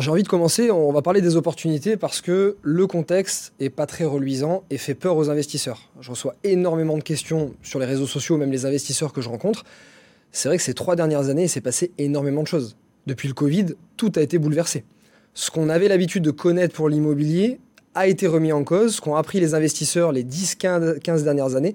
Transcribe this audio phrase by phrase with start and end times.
[0.00, 3.86] j'ai envie de commencer, on va parler des opportunités parce que le contexte est pas
[3.86, 5.90] très reluisant et fait peur aux investisseurs.
[6.00, 9.64] Je reçois énormément de questions sur les réseaux sociaux, même les investisseurs que je rencontre.
[10.30, 12.76] C'est vrai que ces trois dernières années, il s'est passé énormément de choses.
[13.06, 13.66] Depuis le Covid,
[13.96, 14.84] tout a été bouleversé.
[15.34, 17.58] Ce qu'on avait l'habitude de connaître pour l'immobilier
[17.94, 21.74] a été remis en cause, ce qu'ont appris les investisseurs les 10-15 dernières années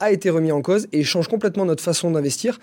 [0.00, 2.58] a été remis en cause et change complètement notre façon d'investir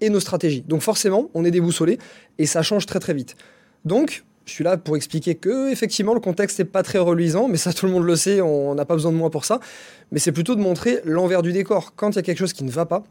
[0.00, 0.62] et nos stratégies.
[0.62, 1.98] Donc forcément, on est déboussolé
[2.38, 3.36] et ça change très très vite.
[3.84, 7.56] Donc, je suis là pour expliquer que effectivement le contexte n'est pas très reluisant, mais
[7.56, 9.60] ça tout le monde le sait, on n'a pas besoin de moi pour ça.
[10.12, 11.94] Mais c'est plutôt de montrer l'envers du décor.
[11.96, 13.04] Quand il y a quelque chose qui ne va pas,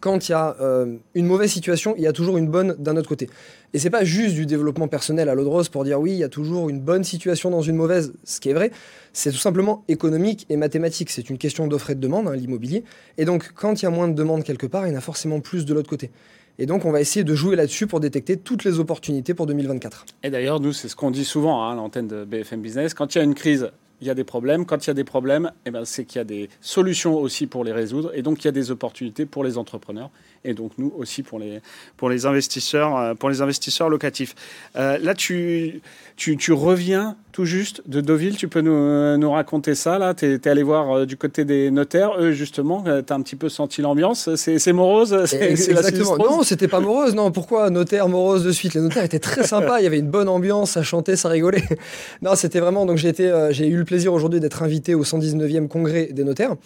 [0.00, 2.96] quand il y a euh, une mauvaise situation, il y a toujours une bonne d'un
[2.96, 3.30] autre côté.
[3.72, 6.18] Et c'est pas juste du développement personnel à l'eau de rose pour dire oui, il
[6.18, 8.70] y a toujours une bonne situation dans une mauvaise, ce qui est vrai.
[9.14, 11.10] C'est tout simplement économique et mathématique.
[11.10, 12.84] C'est une question d'offre et de demande, hein, l'immobilier.
[13.16, 15.00] Et donc, quand il y a moins de demande quelque part, il y en a
[15.00, 16.10] forcément plus de l'autre côté.
[16.58, 20.06] Et donc, on va essayer de jouer là-dessus pour détecter toutes les opportunités pour 2024.
[20.22, 22.94] Et d'ailleurs, nous, c'est ce qu'on dit souvent hein, à l'antenne de BFM Business.
[22.94, 24.66] Quand il y a une crise, il y a des problèmes.
[24.66, 27.46] Quand il y a des problèmes, eh ben, c'est qu'il y a des solutions aussi
[27.46, 28.10] pour les résoudre.
[28.14, 30.10] Et donc, il y a des opportunités pour les entrepreneurs.
[30.44, 31.60] Et donc, nous aussi pour les,
[31.96, 34.34] pour les, investisseurs, euh, pour les investisseurs locatifs.
[34.76, 35.80] Euh, là, tu,
[36.16, 38.34] tu, tu reviens tout juste de Deauville.
[38.38, 40.14] Tu peux nous, euh, nous raconter ça là?
[40.14, 42.12] Tu es, allé voir euh, du côté des notaires.
[42.18, 44.34] Eux, justement, euh, tu as un petit peu senti l'ambiance.
[44.36, 45.12] C'est morose?
[45.34, 46.16] Exactement.
[46.16, 47.14] non, c'était pas morose.
[47.14, 48.72] Non, pourquoi notaire morose de suite?
[48.72, 49.80] Les notaires étaient très sympas.
[49.80, 50.70] Il y avait une bonne ambiance.
[50.70, 51.64] Ça chantait, ça rigolait.
[52.22, 52.86] non, c'était vraiment.
[52.86, 53.12] Donc, j'ai
[53.50, 56.56] j'ai eu le plaisir aujourd'hui d'être invité au 119e congrès des notaires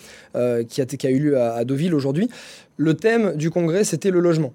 [0.68, 2.28] qui, a, qui a eu lieu à, Deauville aujourd'hui.
[2.76, 4.52] Le thème du congrès, c'était le logement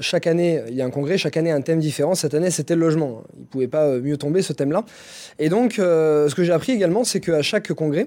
[0.00, 2.14] chaque année, il y a un congrès, chaque année un thème différent.
[2.14, 3.22] Cette année, c'était le logement.
[3.36, 4.84] Il ne pouvait pas euh, mieux tomber ce thème-là.
[5.38, 8.06] Et donc, euh, ce que j'ai appris également, c'est qu'à chaque congrès,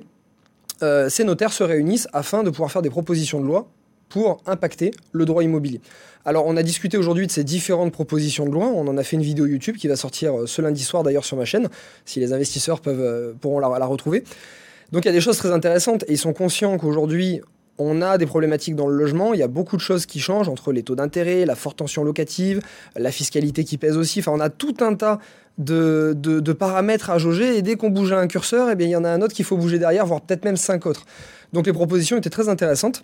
[0.83, 3.67] euh, ces notaires se réunissent afin de pouvoir faire des propositions de loi
[4.11, 5.81] pour impacter le droit immobilier.
[6.25, 8.67] Alors, on a discuté aujourd'hui de ces différentes propositions de loi.
[8.67, 11.37] On en a fait une vidéo YouTube qui va sortir ce lundi soir d'ailleurs sur
[11.37, 11.69] ma chaîne,
[12.05, 14.23] si les investisseurs peuvent, pourront la, la retrouver.
[14.91, 17.41] Donc, il y a des choses très intéressantes et ils sont conscients qu'aujourd'hui,
[17.77, 19.33] on a des problématiques dans le logement.
[19.33, 22.03] Il y a beaucoup de choses qui changent entre les taux d'intérêt, la forte tension
[22.03, 22.61] locative,
[22.95, 24.19] la fiscalité qui pèse aussi.
[24.19, 25.19] Enfin, on a tout un tas
[25.57, 27.57] de, paramètres à jauger.
[27.57, 29.45] Et dès qu'on bouge un curseur, eh bien, il y en a un autre qu'il
[29.45, 31.05] faut bouger derrière, voire peut-être même cinq autres.
[31.53, 33.03] Donc les propositions étaient très intéressantes.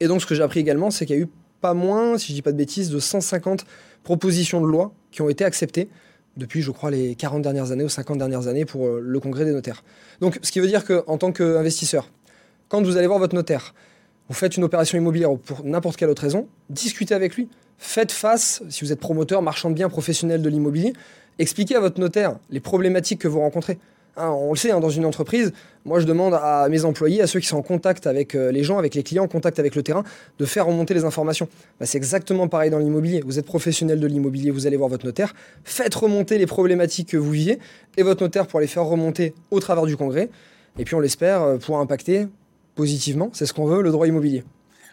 [0.00, 1.28] Et donc ce que j'ai appris également, c'est qu'il y a eu
[1.60, 3.64] pas moins, si je dis pas de bêtises, de 150
[4.02, 5.88] propositions de loi qui ont été acceptées
[6.36, 9.44] depuis, je crois, les 40 dernières années ou 50 dernières années pour euh, le congrès
[9.44, 9.84] des notaires.
[10.20, 12.10] Donc, ce qui veut dire qu'en tant qu'investisseur,
[12.68, 13.74] quand vous allez voir votre notaire,
[14.28, 17.48] vous faites une opération immobilière ou pour n'importe quelle autre raison, discutez avec lui.
[17.78, 20.92] Faites face, si vous êtes promoteur, marchand de biens, professionnel de l'immobilier,
[21.38, 23.78] expliquez à votre notaire les problématiques que vous rencontrez.
[24.16, 25.52] Hein, on le sait, hein, dans une entreprise,
[25.84, 28.62] moi je demande à mes employés, à ceux qui sont en contact avec euh, les
[28.62, 30.04] gens, avec les clients, en contact avec le terrain,
[30.38, 31.48] de faire remonter les informations.
[31.80, 33.22] Bah, c'est exactement pareil dans l'immobilier.
[33.26, 37.16] Vous êtes professionnel de l'immobilier, vous allez voir votre notaire, faites remonter les problématiques que
[37.16, 37.58] vous viviez,
[37.96, 40.30] et votre notaire pour les faire remonter au travers du congrès.
[40.78, 42.28] Et puis on l'espère, euh, pour impacter
[42.76, 43.30] positivement.
[43.32, 44.44] C'est ce qu'on veut, le droit immobilier.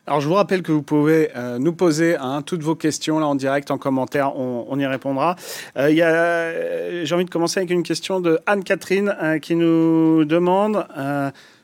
[0.07, 3.27] Alors, je vous rappelle que vous pouvez euh, nous poser hein, toutes vos questions là
[3.27, 5.35] en direct, en commentaire, on, y répondra.
[5.77, 10.87] Euh, euh, j'ai envie de commencer avec une question de Anne-Catherine qui nous demande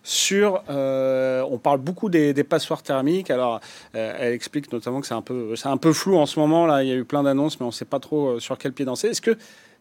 [0.04, 0.62] sur.
[0.70, 3.32] on parle beaucoup des, passoires thermiques.
[3.32, 3.60] Alors,
[3.94, 6.68] elle explique notamment que c'est un peu, un peu flou en ce moment.
[6.68, 8.72] Là, il y a eu plein d'annonces, mais on ne sait pas trop sur quel
[8.72, 9.08] pied danser.
[9.08, 9.36] Est-ce que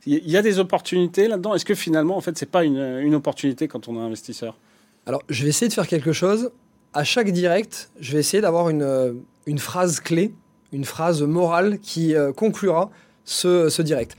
[0.06, 1.54] il y a des opportunités là-dedans?
[1.54, 4.56] Est-ce que finalement, en fait, c'est pas une, une opportunité quand on est investisseur?
[5.04, 6.50] Alors, je vais essayer de faire quelque chose.
[6.96, 9.12] À chaque direct, je vais essayer d'avoir une, euh,
[9.44, 10.32] une phrase clé,
[10.72, 12.88] une phrase morale qui euh, conclura
[13.26, 14.16] ce, ce direct.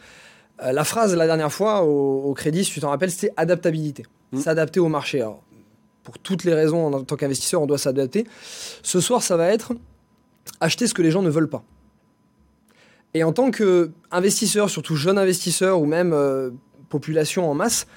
[0.62, 4.04] Euh, la phrase la dernière fois au, crédit, si tu t'en rappelles, c'était adaptabilité.
[4.32, 4.42] Mmh.
[4.42, 5.22] S'adapter au marché.
[5.22, 5.42] Alors,
[6.04, 8.28] pour toutes les raisons, en tant qu'investisseur, on doit s'adapter.
[8.84, 9.74] Ce soir, ça va être
[10.60, 11.64] acheter ce que les gens ne veulent pas.
[13.16, 16.16] Et en tant qu'investisseur, surtout jeune investisseur ou même
[16.90, 17.88] population en masse,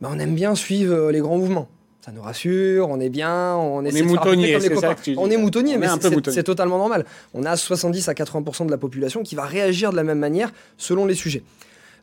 [0.00, 1.68] ben, on aime bien suivre les grands mouvements
[2.04, 5.86] ça nous rassure, on est bien, on, est moutonnier, c'est ça On est moutonnier, mais
[6.30, 7.06] c'est totalement normal.
[7.32, 10.52] On a 70 à 80% de la population qui va réagir de la même manière
[10.78, 11.44] selon les sujets.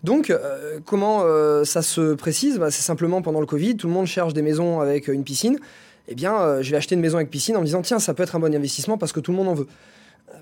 [0.06, 2.59] Donc, euh, comment euh, ça se précise?
[2.59, 5.59] Bah, C'est simplement pendant le Covid, tout le monde cherche des maisons avec une piscine.
[6.08, 8.14] Eh bien, euh, je vais acheter une maison avec piscine en me disant, tiens, ça
[8.14, 9.68] peut être un bon investissement parce que tout le monde en veut.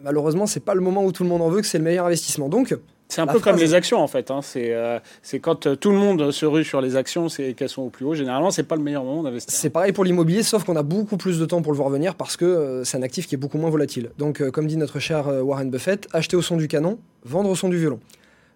[0.04, 2.06] Malheureusement, c'est pas le moment où tout le monde en veut que c'est le meilleur
[2.06, 2.48] investissement.
[2.48, 2.78] Donc,
[3.10, 4.32] c'est un peu comme les actions en fait.
[4.32, 4.42] Hein.
[4.58, 7.84] Euh, c'est quand euh, tout le monde se rue sur les actions c'est qu'elles sont
[7.84, 8.14] au plus haut.
[8.14, 9.54] Généralement, c'est pas le meilleur moment d'investir.
[9.54, 12.16] C'est pareil pour l'immobilier, sauf qu'on a beaucoup plus de temps pour le voir venir
[12.16, 14.12] parce que euh, c'est un actif qui est beaucoup moins volatile.
[14.18, 17.70] Donc, comme dit notre cher Warren Buffett, acheter au son du canon, vendre au son
[17.70, 18.00] du violon.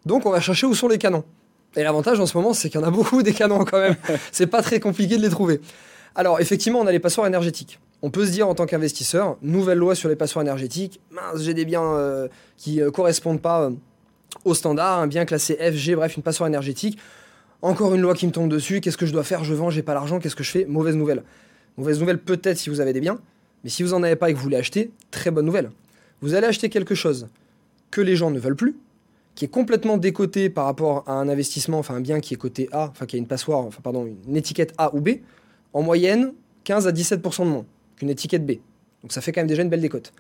[0.06, 1.24] Donc, on va chercher où sont les canons.
[1.78, 3.96] Et l'avantage en ce moment, c'est qu'il y en a beaucoup des canons quand même.
[4.32, 5.62] c'est pas très compliqué de les trouver.
[6.16, 7.80] Alors, effectivement, on a les passoires énergétiques.
[8.02, 11.54] On peut se dire en tant qu'investisseur, nouvelle loi sur les passoires énergétiques, mince, j'ai
[11.54, 12.28] des biens
[12.58, 13.70] qui correspondent pas
[14.46, 16.98] au standard, un bien classé FG, bref, une passoire énergétique.
[17.62, 19.84] Encore une loi qui me tombe dessus, qu'est-ce que je dois faire Je vends, j'ai
[19.84, 20.66] pas l'argent, qu'est-ce que je fais?
[20.66, 21.24] Mauvaise nouvelle.
[21.78, 23.20] Mauvaise nouvelle peut-être si vous avez des biens,
[23.64, 25.72] mais si vous en avez pas et que vous voulez acheter, très bonne nouvelle.
[26.22, 27.28] Vous allez acheter quelque chose
[27.92, 28.76] que les gens ne veulent plus,
[29.36, 32.68] qui est complètement décoté par rapport à un investissement, enfin un bien qui est coté
[32.72, 35.10] A, enfin qui a une passoire, enfin pardon, une étiquette A ou B,
[35.74, 38.54] en moyenne 15 à 17% de moins qu'une étiquette B.
[39.02, 40.14] Donc ça fait quand même déjà une belle décote.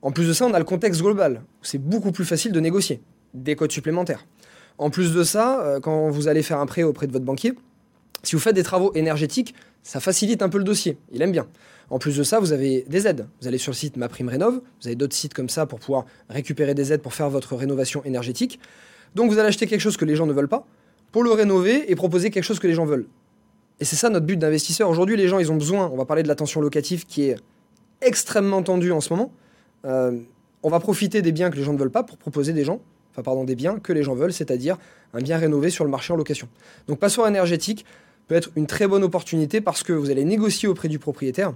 [0.00, 2.60] En plus de ça, on a le contexte global, où c'est beaucoup plus facile de
[2.60, 3.00] négocier,
[3.34, 4.26] des cotes supplémentaires.
[4.78, 7.54] En plus de ça, euh, quand vous allez faire un prêt auprès de votre banquier,
[8.22, 10.96] si vous faites des travaux énergétiques, ça facilite un peu le dossier.
[11.12, 11.46] Il aime bien.
[11.90, 13.26] En plus de ça, vous avez des aides.
[13.40, 14.54] Vous allez sur le site Ma Prime Rénov.
[14.80, 18.02] Vous avez d'autres sites comme ça pour pouvoir récupérer des aides pour faire votre rénovation
[18.04, 18.60] énergétique.
[19.14, 20.66] Donc vous allez acheter quelque chose que les gens ne veulent pas
[21.10, 23.06] pour le rénover et proposer quelque chose que les gens veulent.
[23.80, 24.88] Et c'est ça notre but d'investisseur.
[24.88, 27.36] Aujourd'hui, les gens, ils ont besoin, on va parler de la tension locative qui est
[28.00, 29.32] extrêmement tendue en ce moment.
[29.84, 30.18] Euh,
[30.62, 32.80] on va profiter des biens que les gens ne veulent pas pour proposer des gens,
[33.12, 34.78] enfin pardon, des biens que les gens veulent, c'est-à-dire
[35.14, 36.48] un bien rénové sur le marché en location.
[36.88, 37.84] Donc passoire énergétique
[38.28, 41.52] peut être une très bonne opportunité parce que vous allez négocier auprès du propriétaire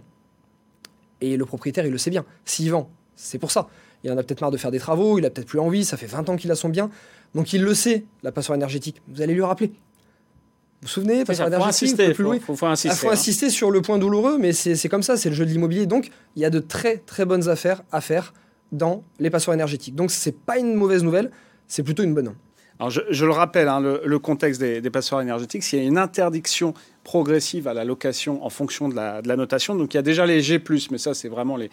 [1.20, 2.24] et le propriétaire, il le sait bien.
[2.44, 3.68] S'il vend, c'est pour ça.
[4.04, 5.96] Il en a peut-être marre de faire des travaux, il a peut-être plus envie, ça
[5.96, 6.90] fait 20 ans qu'il a son bien.
[7.34, 9.00] Donc il le sait, la passoire énergétique.
[9.08, 9.68] Vous allez lui rappeler.
[9.68, 12.94] Vous vous souvenez, passoire énergétique Il faut, faut, faut, insister.
[12.94, 15.50] Il faut insister sur le point douloureux, mais c'est comme ça, c'est le jeu de
[15.50, 15.86] l'immobilier.
[15.86, 18.34] Donc il y a de très très bonnes affaires à faire
[18.76, 19.94] dans les passoires énergétiques.
[19.94, 21.30] Donc c'est pas une mauvaise nouvelle,
[21.66, 22.34] c'est plutôt une bonne.
[22.78, 24.90] Alors je, le rappelle, hein, le, contexte des, des
[25.22, 26.74] énergétiques, s'il y a une interdiction
[27.04, 29.74] progressive à la location en fonction de la, notation.
[29.76, 31.70] Donc il y a déjà les G+, mais ça c'est vraiment les,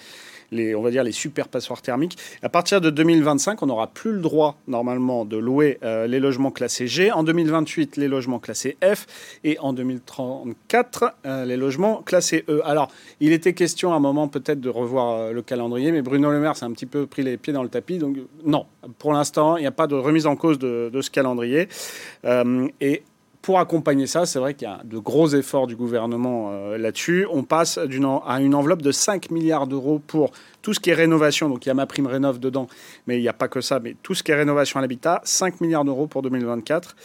[0.76, 2.18] on va dire les super passoires thermiques.
[2.42, 6.52] À partir de 2025, on n'aura plus le droit normalement de louer euh, les logements
[6.52, 7.12] classés G.
[7.12, 9.06] En 2028, les logements classés F.
[9.44, 12.62] Et en 2034, euh, les logements classés E.
[12.66, 12.90] Alors,
[13.20, 16.40] il était question à un moment peut-être de revoir euh, le calendrier, mais Bruno Le
[16.40, 17.98] Maire s'est un petit peu pris les pieds dans le tapis.
[17.98, 18.66] Donc non,
[19.00, 21.68] pour l'instant, il n'y a pas de remise en cause de, de ce calendrier.
[22.82, 23.04] et
[23.44, 27.28] pour accompagner ça, c'est vrai qu'il y a de gros efforts du gouvernement euh, là-dessus.
[27.30, 30.32] On passe à une enveloppe de 5 milliards d'euros pour
[30.62, 31.50] tout ce qui est rénovation.
[31.50, 32.68] Donc il y a ma prime rénov dedans,
[33.06, 33.82] mais il n'y a pas que ça.
[33.82, 36.96] Mais tout ce qui est rénovation à l'habitat, 5 milliards d'euros pour 2024.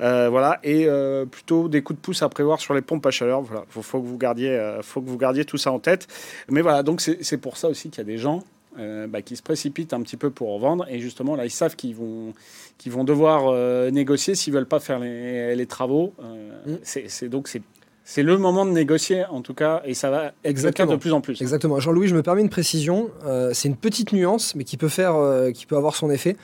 [0.00, 0.60] Euh, voilà.
[0.62, 3.42] Et euh, plutôt des coups de pouce à prévoir sur les pompes à chaleur.
[3.42, 3.64] Voilà.
[3.66, 6.06] Il faut, que vous gardiez, faut que vous gardiez tout ça en tête.
[6.48, 8.44] Mais voilà, donc c'est pour ça aussi qu'il y a des gens
[8.78, 10.86] euh, bah, qui se précipitent un petit peu pour vendre.
[10.88, 12.32] Et justement, là, ils savent qu'ils vont,
[12.76, 16.14] qu'ils vont devoir euh, négocier s'ils veulent pas faire les, les travaux.
[16.22, 16.78] Euh, mm.
[16.82, 17.62] c'est, donc c'est
[18.04, 21.20] c'est le moment de négocier, en tout cas, et ça va exactement de plus en
[21.20, 21.42] plus.
[21.42, 21.78] Exactement.
[21.78, 23.10] Jean-Louis, je me permets une précision.
[23.52, 25.14] c'est une petite nuance, mais qui peut, faire,
[25.52, 26.34] qui peut avoir son effet.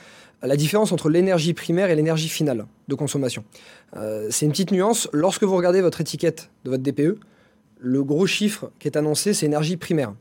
[0.42, 3.44] La différence entre l'énergie primaire et l'énergie finale de consommation.
[4.28, 5.08] c'est une petite nuance.
[5.14, 7.18] Lorsque vous regardez votre étiquette de votre DPE,
[7.78, 10.12] le gros chiffre qui est annoncé, c'est énergie primaire.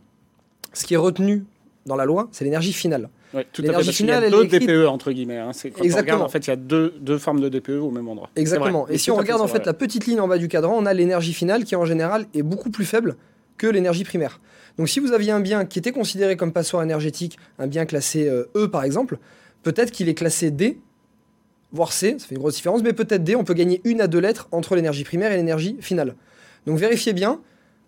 [0.71, 1.43] Ce qui est retenu
[1.85, 3.09] dans la loi, c'est l'énergie finale.
[3.57, 5.37] l'énergie finale, il y a deux DPE entre guillemets.
[5.37, 5.51] Hein.
[5.81, 6.23] Exactement.
[6.23, 8.29] en fait, il y a deux, deux, formes de DPE au même endroit.
[8.35, 8.87] Exactement.
[8.87, 10.93] Et si on regarde en fait la petite ligne en bas du cadran, on a
[10.93, 13.15] l'énergie finale qui en général est beaucoup plus faible
[13.57, 14.39] que l'énergie primaire.
[14.77, 18.27] Donc si vous aviez un bien qui était considéré comme passoire énergétique, un bien classé
[18.27, 19.19] euh, E par exemple,
[19.61, 20.79] peut-être qu'il est classé D,
[21.71, 24.07] voire C, ça fait une grosse différence, mais peut-être D, on peut gagner une à
[24.07, 26.15] deux lettres entre l'énergie primaire et l'énergie finale.
[26.65, 27.39] Donc vérifiez bien.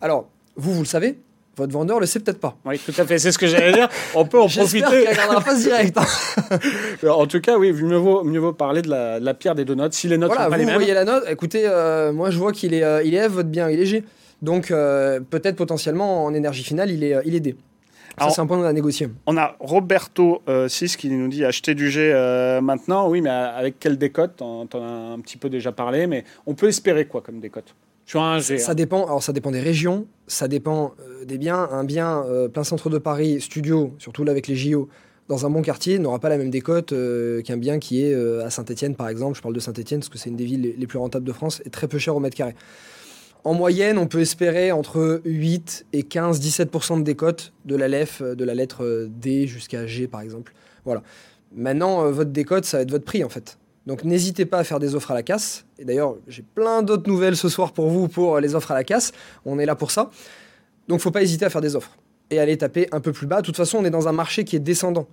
[0.02, 1.18] Alors, vous, vous le savez,
[1.58, 2.58] votre vendeur le sait peut-être pas.
[2.66, 3.18] Oui, tout à fait.
[3.18, 3.90] C'est ce que j'allais dire.
[4.14, 4.86] On peut en profiter.
[4.86, 5.98] regardera pas direct.
[5.98, 6.60] Hein.
[7.10, 9.94] en tout cas, oui, mieux vaut, mieux vaut parler de la, pierre des deux notes.
[9.94, 10.76] Si les notes voilà, sont pas les mêmes.
[10.76, 11.24] Vous voyez la note.
[11.30, 13.86] Écoutez, euh, moi, je vois qu'il est, euh, il est F, votre bien, il est
[13.86, 14.04] G.
[14.42, 17.56] Donc, euh, peut-être potentiellement en énergie finale, il est, il est D.
[18.18, 19.10] Ça, c'est un point qu'on a négocié.
[19.26, 22.14] On a Roberto 6 qui nous dit acheter du G
[22.62, 23.10] maintenant.
[23.10, 24.42] Oui, mais avec quelle décote?
[24.42, 27.76] On en as un petit peu déjà parlé, mais on peut espérer quoi comme décote?
[28.60, 28.76] Ça hein.
[28.76, 29.06] dépend.
[29.06, 31.68] Alors ça dépend des régions, ça dépend euh, des biens.
[31.72, 34.90] Un bien euh, plein centre de Paris, studio, surtout là avec les JO,
[35.28, 38.50] dans un bon quartier, n'aura pas la même décote euh, qu'un bien qui est à
[38.50, 39.36] Saint-Etienne par exemple.
[39.36, 41.62] Je parle de Saint-Etienne parce que c'est une des villes les plus rentables de France
[41.66, 42.56] et très peu cher au mètre carré.
[43.44, 48.44] En moyenne, on peut espérer entre 8 et 15-17% de décote de la LEF, de
[48.44, 50.54] la lettre D jusqu'à G par exemple.
[50.84, 51.04] Voilà.
[51.56, 53.58] Maintenant, votre décote, ça va être votre prix en fait.
[53.86, 55.66] Donc n'hésitez pas à faire des offres à la casse.
[55.78, 58.84] Et d'ailleurs, j'ai plein d'autres nouvelles ce soir pour vous pour les offres à la
[58.84, 59.12] casse.
[59.46, 60.10] On est là pour ça.
[60.88, 61.96] Donc faut pas hésiter à faire des offres
[62.32, 63.42] et aller taper un peu plus bas.
[63.42, 65.08] De toute façon, on est dans un marché qui est descendant.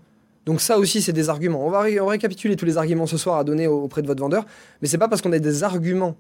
[0.47, 1.67] Donc ça aussi, c'est des arguments.
[1.67, 4.45] On va, récapituler tous les arguments ce soir à donner auprès de votre vendeur.
[4.81, 6.17] Mais c'est pas parce qu'on a des arguments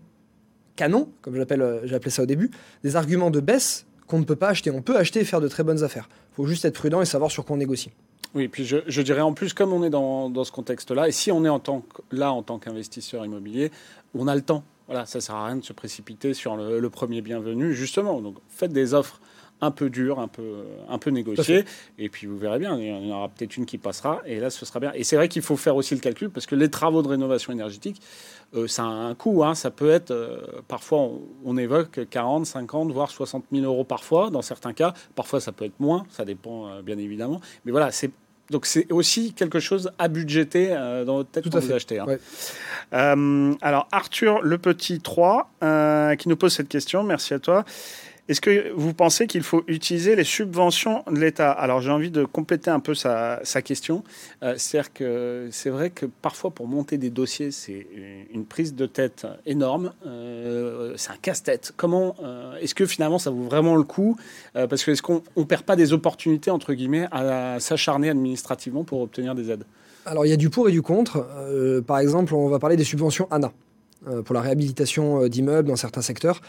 [0.76, 2.50] canons, comme euh, appelé ça au début,
[2.82, 4.70] des arguments de baisse qu'on ne peut pas acheter.
[4.70, 6.06] On peut acheter et faire de très bonnes affaires.
[6.32, 7.90] Il faut juste être prudent et savoir sur quoi on négocie.
[8.34, 11.46] Oui, puis je, dirais en plus, comme on est dans, ce contexte-là, et si on
[11.46, 13.70] est en tant là en tant qu'investisseur immobilier,
[14.14, 14.64] on a le temps.
[14.86, 18.20] Voilà, ça sert à rien de se précipiter sur le, premier bienvenu, justement.
[18.20, 19.18] Donc, faites des offres
[19.62, 21.64] un peu dur, un peu, un peu négocié.
[21.96, 24.20] Et puis vous verrez bien, il y en aura peut-être une qui passera.
[24.26, 24.92] Et là, ce sera bien.
[24.94, 27.52] Et c'est vrai qu'il faut faire aussi le calcul parce que les travaux de rénovation
[27.52, 28.02] énergétique,
[28.54, 29.44] euh, ça a un coût.
[29.44, 29.54] Hein.
[29.54, 31.08] Ça peut être, euh, parfois,
[31.44, 34.94] on, évoque 40, 50, voire 60 000 euros parfois, dans certains cas.
[35.14, 36.04] Parfois, ça peut être moins.
[36.10, 37.40] Ça dépend, euh, bien évidemment.
[37.64, 38.10] Mais voilà, c'est
[38.50, 40.76] donc c'est aussi quelque chose à budgéter
[41.06, 42.00] dans votre tête quand vous achetez.
[42.00, 43.56] Hein.
[43.62, 47.64] alors Arthur Le Petit 3 qui nous pose cette question, merci à toi.
[48.28, 51.50] Est-ce que vous pensez qu'il faut utiliser les subventions de l'État?
[51.50, 54.04] Alors j'ai envie de compléter un peu sa, question.
[54.44, 57.84] Euh, c'est-à-dire que c'est vrai que parfois pour monter des dossiers, c'est
[58.32, 59.92] une prise de tête énorme.
[60.06, 61.72] Euh, c'est un casse-tête.
[61.76, 64.16] Comment euh, Est-ce que finalement ça vaut vraiment le coup?
[64.54, 69.00] Parce que est-ce qu'on ne perd pas des opportunités, entre guillemets, à, s'acharner administrativement pour
[69.00, 69.64] obtenir des aides?
[70.06, 71.26] Alors il y a du pour et du contre.
[71.88, 73.52] par exemple, on va parler des subventions ANA
[74.24, 76.40] pour la réhabilitation d'immeubles dans certains secteurs.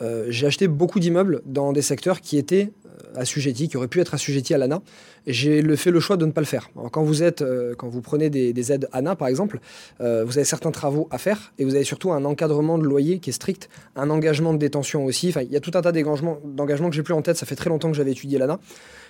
[0.00, 4.00] Euh, j'ai acheté beaucoup d'immeubles dans des secteurs qui étaient euh, assujettis, qui auraient pu
[4.00, 4.80] être assujettis à l'ANA.
[5.26, 6.70] J'ai fait le choix de ne pas le faire.
[6.92, 9.60] quand vous êtes, euh, quand vous prenez des, aides ANA par exemple,
[10.00, 13.30] vous avez certains travaux à faire et vous avez surtout un encadrement de loyer qui
[13.30, 15.30] est strict, un engagement de détention aussi.
[15.30, 17.36] Il y a tout un tas d'engagements que j'ai plus en tête.
[17.36, 18.58] Ça fait très longtemps que j'avais étudié l'ANA.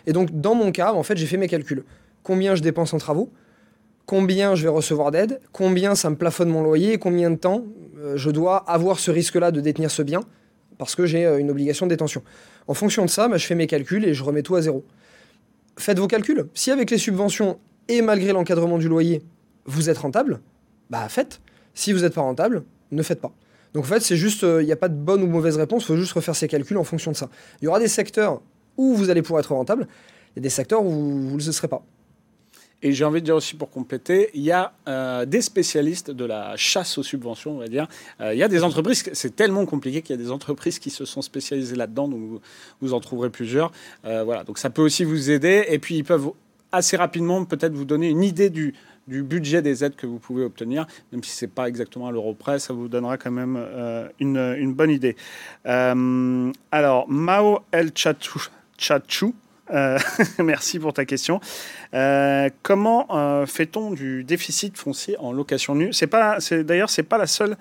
[0.07, 1.85] Et donc dans mon cas, en fait, j'ai fait mes calculs.
[2.23, 3.31] Combien je dépense en travaux
[4.07, 7.67] combien je vais recevoir d'aide, combien ça me plafonne mon loyer, combien de temps
[8.15, 10.23] je dois avoir ce risque-là de détenir ce bien
[10.79, 12.23] parce que j'ai euh, une obligation de détention.
[12.67, 14.85] En fonction de ça, bah, je fais mes calculs et je remets tout à zéro.
[15.77, 16.47] Faites vos calculs.
[16.55, 17.59] Si avec les subventions
[17.89, 19.23] et malgré l'encadrement du loyer,
[19.67, 20.41] vous êtes rentable,
[20.91, 21.41] bah faites.
[21.75, 23.33] Si vous n'êtes pas rentable, ne faites pas.
[23.75, 25.85] Donc en fait, c'est juste, il euh, n'y a pas de bonne ou mauvaise réponse,
[25.85, 27.29] il faut juste refaire ses calculs en fonction de ça.
[27.61, 28.41] Il y aura des secteurs
[28.77, 29.87] où vous allez pouvoir être rentable,
[30.35, 31.85] il y a des secteurs où vous ne le serez pas.
[32.83, 36.25] Et j'ai envie de dire aussi pour compléter, il y a euh, des spécialistes de
[36.25, 37.89] la chasse aux subventions, on va dire.
[38.21, 40.91] Euh, il y a des entreprises, c'est tellement compliqué qu'il y a des entreprises qui
[40.91, 42.41] se sont spécialisées là-dedans, donc
[42.81, 43.73] vous, en trouverez plusieurs.
[44.05, 45.65] Euh, voilà, donc ça peut aussi vous aider.
[45.69, 46.31] Et puis ils peuvent
[46.71, 48.75] assez rapidement peut-être vous donner une idée du,
[49.09, 52.35] budget des aides que vous pouvez obtenir, même si ce n'est pas exactement à l'euro
[52.35, 53.59] près, ça vous donnera quand même
[54.21, 55.17] une, une, bonne idée.
[55.65, 59.35] alors, Mao El Chachou
[59.73, 59.99] euh,
[60.45, 61.41] merci pour ta question.
[61.95, 65.93] Euh, comment euh, fait-on du déficit foncier en location nue?
[65.93, 67.57] C'est pas, c'est d'ailleurs, c'est pas la seule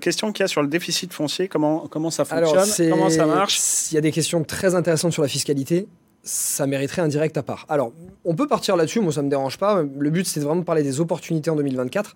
[0.00, 1.48] question qu'il y a sur le déficit foncier.
[1.48, 2.90] Comment comment ça fonctionne?
[2.90, 3.60] Comment ça marche?
[3.90, 5.86] Il y a des questions très intéressantes sur la fiscalité.
[6.22, 7.66] Ça mériterait un direct à part.
[7.68, 7.92] Alors,
[8.24, 9.00] on peut partir là-dessus.
[9.00, 9.82] Moi, ça me dérange pas.
[9.82, 12.14] Le but, c'est vraiment de parler des opportunités en 2024,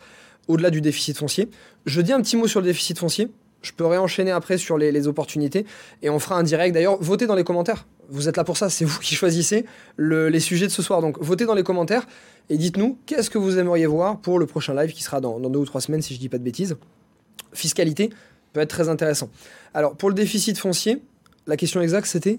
[0.49, 1.51] au-delà du déficit foncier.
[1.85, 3.29] Je dis un petit mot sur le déficit foncier.
[3.63, 5.67] Je peux réenchaîner après sur les, opportunités
[6.03, 6.75] et on fera un direct.
[6.75, 9.67] D'ailleurs, votez dans les commentaires vous êtes là pour ça, c'est vous qui choisissez
[9.99, 11.03] les sujets de ce soir.
[11.03, 12.07] Donc votez dans les commentaires
[12.49, 15.59] et dites-nous qu'est-ce que vous aimeriez voir pour le prochain live qui sera dans, deux
[15.59, 16.77] ou trois semaines si je dis pas de bêtises.
[17.53, 18.11] Fiscalité
[18.53, 19.29] peut être très intéressant.
[19.75, 21.03] Alors pour le déficit foncier,
[21.47, 22.39] la question exacte c'était?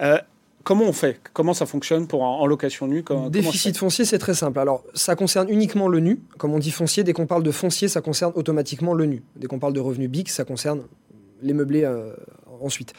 [0.00, 0.18] Euh,
[0.66, 4.58] Comment on fait Comment ça fonctionne pour en, location nue Déficit foncier, c'est très simple.
[4.58, 6.18] Alors, ça concerne uniquement le nu.
[6.38, 9.22] Comme on dit foncier, dès qu'on parle de foncier, ça concerne automatiquement le nu.
[9.36, 10.82] Dès qu'on parle de revenu BIC, ça concerne
[11.40, 12.12] les meublés euh,
[12.60, 12.94] ensuite.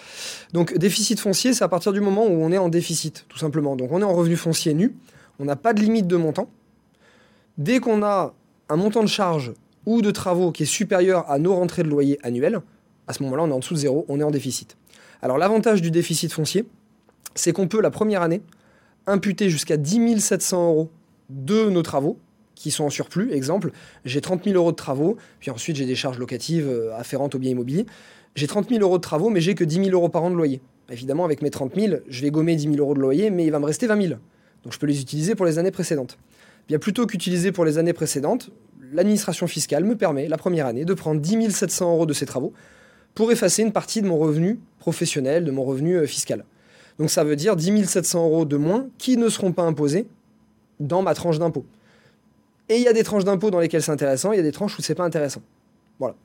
[0.54, 3.76] Donc déficit foncier, c'est à partir du moment où on est en déficit, tout simplement.
[3.76, 4.96] Donc on est en revenu foncier nu,
[5.38, 6.50] on n'a pas de limite de montant.
[7.58, 8.34] Dès qu'on a
[8.70, 9.52] un montant de charge
[9.86, 12.62] ou de travaux qui est supérieur à nos rentrées de loyer annuelles,
[13.08, 14.78] à ce moment-là, on est en dessous de zéro, on est en déficit.
[15.22, 16.66] Alors l'avantage du déficit foncier,
[17.38, 18.42] c'est qu'on peut la première année
[19.06, 20.90] imputer jusqu'à 10 700 euros
[21.30, 22.18] de nos travaux
[22.56, 23.32] qui sont en surplus.
[23.32, 23.72] Exemple,
[24.04, 27.40] j'ai 30 000 euros de travaux, puis ensuite j'ai des charges locatives euh, afférentes au
[27.40, 27.86] bien immobilier
[28.38, 30.36] j'ai 30 000 euros de travaux, mais j'ai que 10 000 euros par an de
[30.36, 30.62] loyer.
[30.92, 33.52] Évidemment, avec mes 30 000, je vais gommer 10 000 euros de loyer, mais il
[33.52, 34.20] va me rester 20 000.
[34.64, 36.20] Donc je peux les utiliser pour les années précédentes.
[36.68, 38.52] Bien plutôt qu'utiliser pour les années précédentes,
[38.94, 42.54] l'administration fiscale me permet, la première année, de prendre 10 700 euros de ces travaux
[43.16, 46.46] pour effacer une partie de mon revenu professionnel, de mon revenu euh, fiscal.
[47.00, 50.08] Donc ça veut dire 10 700 euros de moins qui ne seront pas imposés
[50.80, 51.66] dans ma tranche d'impôt.
[52.70, 54.52] Et il y a des tranches d'impôt dans lesquelles c'est intéressant, il y a des
[54.52, 55.42] tranches où c'est pas intéressant.
[56.00, 56.16] Voilà.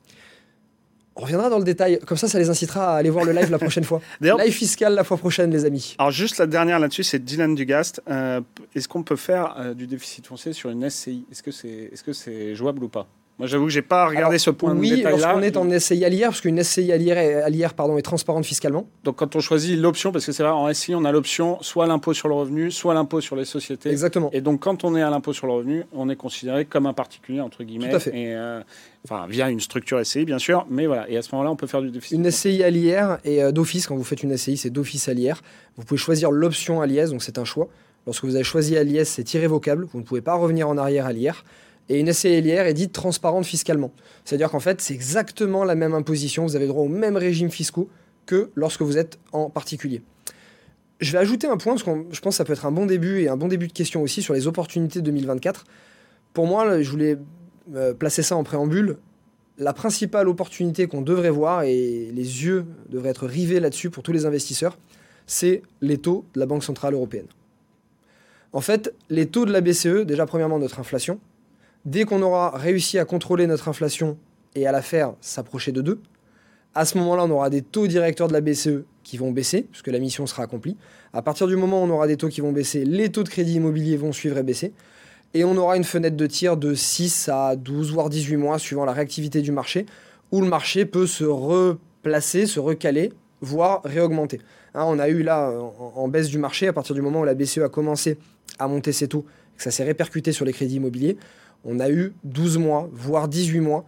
[1.14, 3.50] On reviendra dans le détail, comme ça, ça les incitera à aller voir le live
[3.50, 4.00] la prochaine fois.
[4.20, 5.94] live fiscal la fois prochaine, les amis.
[5.98, 8.00] Alors, juste la dernière là-dessus, c'est Dylan Dugast.
[8.08, 8.40] Euh,
[8.74, 12.06] est-ce qu'on peut faire euh, du déficit foncier sur une SCI Est-ce que c'est est
[12.06, 13.06] -ce c'est jouable ou pas?
[13.42, 15.16] Moi, j'avoue que j'ai pas regardé ce point oui, de détail-là.
[15.16, 18.46] Oui, lorsqu'on est en SCI à l'IR, parce qu'une SCI à l'IR, pardon, est transparente
[18.46, 18.86] fiscalement.
[19.02, 21.88] Donc, quand on choisit l'option, parce que c'est vrai, en SCI, on a l'option soit
[21.88, 23.90] l'impôt sur le revenu, soit l'impôt sur les sociétés.
[23.90, 24.30] Exactement.
[24.32, 26.92] Et donc, quand on est à l'impôt sur le revenu, on est considéré comme un
[26.92, 27.90] particulier, entre guillemets.
[27.90, 28.16] Tout à fait.
[28.16, 28.60] Et, euh,
[29.04, 30.64] enfin, via une structure SCI, bien sûr.
[30.70, 31.10] Mais voilà.
[31.10, 32.16] Et à ce moment-là, on peut faire du déficit.
[32.16, 35.14] Une SCI à l'IR et euh, d'office, quand vous faites une SCI, c'est d'office à
[35.14, 35.42] l'IR.
[35.76, 37.66] Vous pouvez choisir l'option à l'IS, donc c'est un choix.
[38.06, 39.88] Lorsque vous avez choisi à l'IS, c'est irrévocable.
[39.92, 41.42] Vous ne pouvez pas revenir en arrière à l'IR.
[41.88, 43.92] Et une SCLIR est dite transparente fiscalement.
[44.24, 47.88] C'est-à-dire qu'en fait, c'est exactement la même imposition, vous avez droit aux mêmes régimes fiscaux
[48.26, 50.02] que lorsque vous êtes en particulier.
[51.00, 52.86] Je vais ajouter un point, parce que je pense que ça peut être un bon
[52.86, 55.64] début et un bon début de question aussi sur les opportunités 2024.
[56.32, 57.18] Pour moi, je voulais
[57.74, 58.98] euh, placer ça en préambule.
[59.58, 64.12] La principale opportunité qu'on devrait voir, et les yeux devraient être rivés là-dessus pour tous
[64.12, 64.78] les investisseurs,
[65.26, 67.26] c'est les taux de la Banque Centrale Européenne.
[68.52, 71.18] En fait, les taux de la BCE, déjà premièrement notre inflation,
[71.84, 74.18] dès qu'on aura réussi à contrôler notre inflation
[74.54, 76.00] et à la faire s'approcher de 2,
[76.74, 79.88] à ce moment-là, on aura des taux directeurs de la BCE qui vont baisser, puisque
[79.88, 80.76] la mission sera accomplie.
[81.12, 83.28] À partir du moment où on aura des taux qui vont baisser, les taux de
[83.28, 84.72] crédit immobilier vont suivre et baisser.
[85.34, 88.86] Et on aura une fenêtre de tir de 6 à 12, voire 18 mois, suivant
[88.86, 89.84] la réactivité du marché,
[90.30, 93.12] où le marché peut se replacer, se recaler,
[93.42, 94.40] voire réaugmenter.
[94.74, 97.24] Hein, on a eu là, en, en, baisse du marché, à partir du moment où
[97.24, 98.16] la BCE a commencé
[98.58, 101.18] à monter ses taux, que ça s'est répercuté sur les crédits immobiliers,
[101.64, 103.84] on a eu 12 mois, voire 18 mois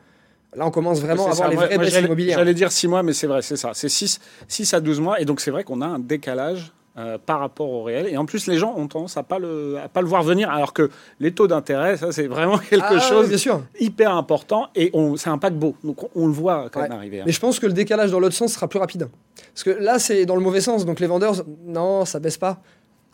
[0.57, 2.39] Là, on commence vraiment à avoir les vraies baisses immobilières.
[2.39, 3.71] J'allais dire 6 mois, mais c'est vrai, c'est ça.
[3.75, 5.21] C'est 6, 6 à 12 mois.
[5.21, 8.07] Et donc, c'est vrai qu'on a un décalage euh, par rapport au réel.
[8.07, 10.49] Et en plus, les gens ont tendance à pas le, à pas le voir venir,
[10.51, 13.63] alors que les taux d'intérêt, ça, c'est vraiment quelque ah, chose bien sûr.
[13.81, 14.69] hyper important.
[14.77, 15.75] Et c'est un paquebot.
[15.83, 17.21] Donc, on, le voit quand même arriver.
[17.21, 17.25] Hein.
[17.27, 19.09] Mais je pense que le décalage dans l'autre sens sera plus rapide.
[19.53, 20.87] Parce que là, c'est dans le mauvais sens.
[20.87, 21.35] Donc, les vendeurs,
[21.67, 22.61] non, ça baisse pas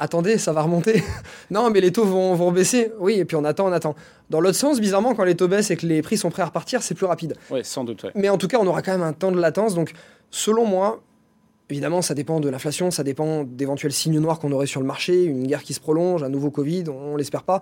[0.01, 1.05] attendez, ça va remonter.
[1.51, 2.91] non, mais les taux vont, vont baisser.
[2.99, 3.95] Oui, et puis on attend, on attend.
[4.31, 6.47] Dans l'autre sens, bizarrement, quand les taux baissent et que les prix sont prêts à
[6.47, 7.37] repartir, c'est plus rapide.
[7.51, 8.07] Oui, sans doute.
[8.17, 9.75] Mais en tout cas, on aura quand même un temps de latence.
[9.75, 9.93] Donc,
[10.31, 11.03] selon moi,
[11.69, 15.23] évidemment, ça dépend de l'inflation, ça dépend d'éventuels signes noirs qu'on aurait sur le marché,
[15.25, 17.61] une guerre qui se prolonge, un nouveau Covid, on, ne l'espère pas.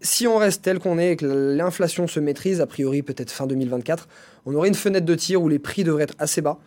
[0.00, 3.46] Si on reste tel qu'on est et que l'inflation se maîtrise, a priori peut-être fin
[3.46, 4.08] 2024,
[4.46, 6.58] on aurait une fenêtre de tir où les prix devraient être assez bas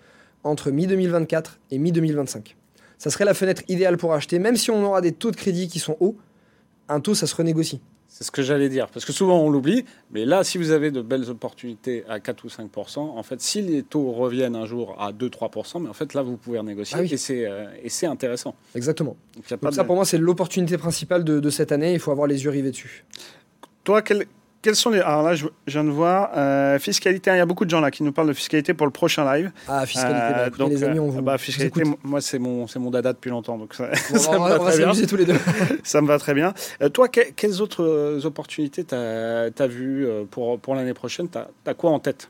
[0.43, 2.53] entre mi-2024 et mi-2025
[3.03, 5.67] ça serait la fenêtre idéale pour acheter, même si on aura des taux de crédit
[5.67, 6.15] qui sont hauts,
[6.87, 7.81] un taux, ça se renégocie.
[8.07, 10.89] C'est ce que j'allais dire, parce que souvent on l'oublie, mais là, si vous avez
[10.89, 14.95] de belles opportunités à 4 ou 5% en fait, si les taux reviennent un jour
[15.01, 18.55] à 2-3 mais en fait, là, vous pouvez renégocier ah euh, et c'est intéressant.
[18.73, 19.17] Exactement.
[19.35, 22.45] Donc, ça, pour moi, c'est l'opportunité principale de, de, cette année, il faut avoir les
[22.45, 23.03] yeux rivés dessus.
[23.83, 24.27] Toi, quel,
[24.63, 25.01] quels sont les.
[25.01, 26.31] Alors là, je, viens de voir.
[26.35, 28.87] Euh, fiscalité, il y a beaucoup de gens là qui nous parlent de fiscalité pour
[28.87, 29.51] le prochain live.
[29.67, 31.21] Ah, fiscalité, bah, euh, donc, les amis, on vous.
[31.21, 33.57] Bah, fiscalité, moi, c'est mon, mon dada depuis longtemps.
[33.57, 33.89] Donc ça,
[34.29, 35.35] on, va, on va s'amuser tous les deux.
[35.83, 36.53] ça me va très bien.
[36.81, 41.27] Euh, toi, quelles autres opportunités tu as, as vues pour, pour l'année prochaine?
[41.29, 42.29] Tu as, quoi en tête?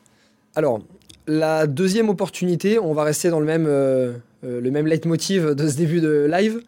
[0.56, 0.82] Alors,
[1.28, 6.02] la deuxième opportunité, on va rester dans le même, le même leitmotiv de ce début
[6.02, 6.62] de live.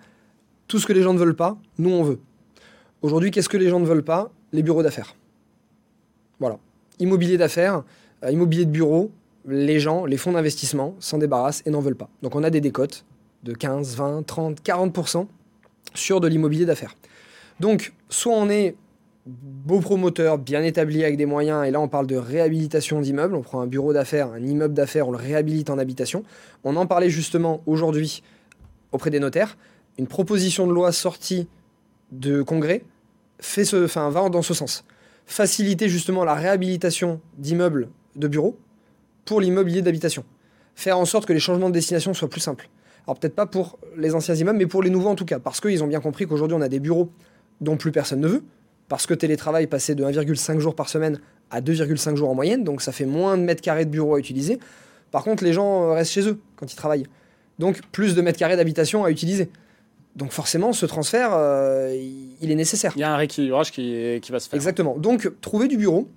[0.67, 2.19] Tout ce que les gens ne veulent pas, nous, on veut.
[3.01, 4.31] Aujourd'hui, qu'est-ce que les gens ne veulent pas?
[4.51, 5.15] Les bureaux d'affaires.
[6.39, 6.59] Voilà.
[6.99, 7.83] Immobilier d'affaires,
[8.23, 9.11] euh, immobilier de bureau,
[9.47, 12.09] les gens, les fonds d'investissement s'en débarrassent et n'en veulent pas.
[12.21, 13.05] Donc on a des décotes
[13.43, 15.27] de 15, 20, 30, 40%
[15.93, 16.95] sur de l'immobilier d'affaires.
[17.59, 18.75] Donc soit on est
[19.25, 23.41] beau promoteur, bien établi avec des moyens, et là on parle de réhabilitation d'immeubles, on
[23.41, 26.23] prend un bureau d'affaires, un immeuble d'affaires, on le réhabilite en habitation.
[26.63, 28.23] On en parlait justement aujourd'hui
[28.91, 29.57] auprès des notaires.
[29.97, 31.47] Une proposition de loi sortie
[32.11, 32.83] de congrès
[33.39, 34.83] fait ce, enfin, va dans ce sens
[35.25, 38.57] faciliter justement la réhabilitation d'immeubles de bureaux
[39.25, 40.23] pour l'immobilier d'habitation.
[40.75, 42.69] Faire en sorte que les changements de destination soient plus simples.
[43.07, 45.61] Alors peut-être pas pour les anciens immeubles, mais pour les nouveaux en tout cas, parce
[45.61, 47.11] qu'ils ont bien compris qu'aujourd'hui on a des bureaux
[47.61, 48.43] dont plus personne ne veut,
[48.88, 51.19] parce que télétravail passait de 1,5 jours par semaine
[51.51, 54.19] à 2,5 jours en moyenne, donc ça fait moins de mètres carrés de bureaux à
[54.19, 54.59] utiliser.
[55.11, 57.05] Par contre, les gens restent chez eux quand ils travaillent.
[57.59, 59.49] Donc plus de mètres carrés d'habitation à utiliser.
[60.15, 61.93] Donc forcément, ce transfert, euh,
[62.41, 62.93] il est nécessaire.
[62.95, 64.56] Il y a un rééquilibrage qui, qui va se faire.
[64.56, 64.97] Exactement.
[64.97, 66.08] Donc trouver du bureau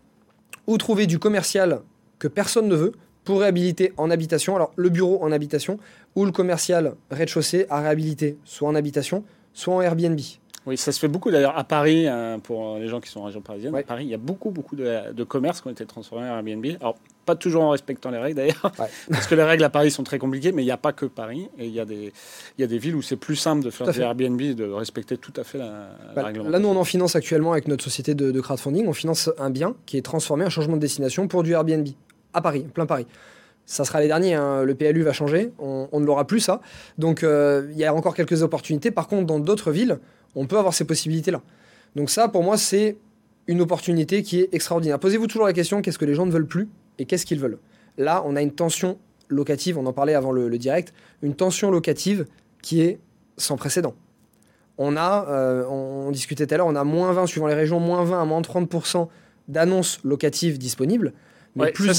[0.66, 1.80] ou trouver du commercial
[2.18, 2.92] que personne ne veut
[3.24, 4.54] pour réhabiliter en habitation.
[4.56, 5.78] Alors le bureau en habitation
[6.14, 10.18] ou le commercial rez-de-chaussée à réhabiliter soit en habitation, soit en Airbnb.
[10.68, 13.24] Oui, ça se fait beaucoup d'ailleurs à Paris, euh, pour les gens qui sont en
[13.24, 13.74] région parisienne.
[13.74, 16.36] À Paris, il y a beaucoup, beaucoup de, de commerces qui ont été transformés en
[16.36, 16.66] Airbnb.
[16.78, 18.72] Alors, pas toujours en respectant les règles d'ailleurs,
[19.10, 21.06] parce que les règles à Paris sont très compliquées, mais il n'y a pas que
[21.06, 22.12] Paris, et il y, a des,
[22.58, 24.64] il y a des villes où c'est plus simple de faire des Airbnb et de
[24.64, 28.14] respecter tout à fait la, bah, Là, nous, on en finance actuellement avec notre société
[28.14, 31.42] de, de, crowdfunding, on finance un bien qui est transformé, un changement de destination pour
[31.44, 31.88] du Airbnb,
[32.34, 33.06] à Paris, plein Paris.
[33.64, 34.62] Ça sera les derniers, hein.
[34.64, 36.62] le PLU va changer, on, ne l'aura plus ça.
[36.96, 38.90] Donc euh, il y a encore quelques opportunités.
[38.90, 39.98] Par contre, dans d'autres villes,
[40.34, 41.42] on peut avoir ces possibilités-là.
[41.96, 42.96] Donc ça, pour moi, c'est
[43.46, 44.98] une opportunité qui est extraordinaire.
[44.98, 47.58] Posez-vous toujours la question, qu'est-ce que les gens ne veulent plus et qu'est-ce qu'ils veulent?
[47.96, 52.26] Là, on a une tension locative, on en parlait avant le, direct, une tension locative
[52.62, 52.98] qui est
[53.36, 53.94] sans précédent.
[54.76, 57.80] On a, euh, on, discutait tout à l'heure, on a moins 20, suivant les régions,
[57.80, 59.08] moins 20 à moins 30%
[59.48, 61.12] d'annonces locatives disponibles
[61.66, 61.94] plus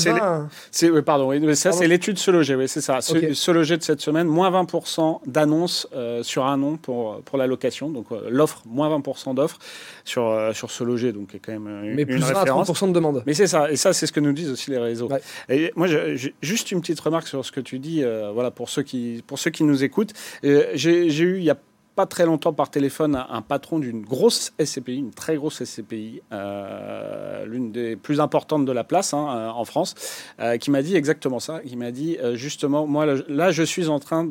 [0.71, 3.01] c'est pardon, ça c'est l'étude Se Loger, oui, c'est ça.
[3.01, 7.47] Se, Loger de cette semaine, moins 20% d'annonces euh, sur un nom pour, pour la
[7.47, 7.89] location.
[7.89, 9.57] Donc euh, l'offre, moins 20% d'offres
[10.03, 12.69] sur, euh, sur Se Loger, donc est quand même une, Mais plus référence.
[12.69, 13.23] 30% de demande.
[13.25, 15.09] Mais c'est ça, et ça c'est ce que nous disent aussi les réseaux.
[15.49, 18.83] Et moi, j'ai juste une petite remarque sur ce que tu dis, voilà, pour ceux
[18.83, 20.13] qui, pour ceux qui nous écoutent.
[20.43, 21.57] J'ai eu il y a
[21.95, 27.45] pas très longtemps par téléphone un, patron d'une grosse SCPI, une très grosse SCPI, euh,
[27.45, 29.95] l'une des plus importantes de la place hein, euh, en France,
[30.39, 31.61] euh, qui m'a dit exactement ça.
[31.65, 34.27] Il m'a dit justement, moi là, je suis en train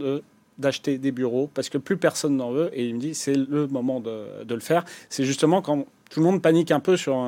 [0.59, 3.67] d'acheter des bureaux parce que plus personne n'en veut et il me dit c'est le
[3.67, 4.85] moment de le faire.
[5.09, 7.23] C'est justement quand tout le monde panique un peu sur,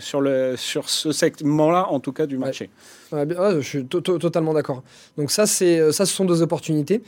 [0.00, 2.68] sur, le, sur ce segment-là, en tout cas du marché.
[3.12, 4.82] je suis totalement d'accord.
[5.16, 7.02] Donc ça, c'est ça, ce sont deux opportunités.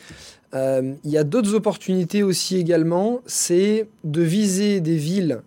[0.54, 5.42] Euh, il y a d'autres opportunités aussi également, c'est de viser des villes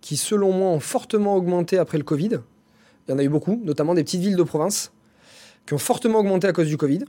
[0.00, 2.40] qui, selon moi, ont fortement augmenté après le Covid.
[3.06, 4.92] Il y en a eu beaucoup, notamment des petites villes de province,
[5.66, 7.00] qui ont fortement augmenté à cause du Covid,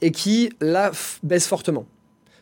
[0.00, 1.86] et qui, là, baissent fortement.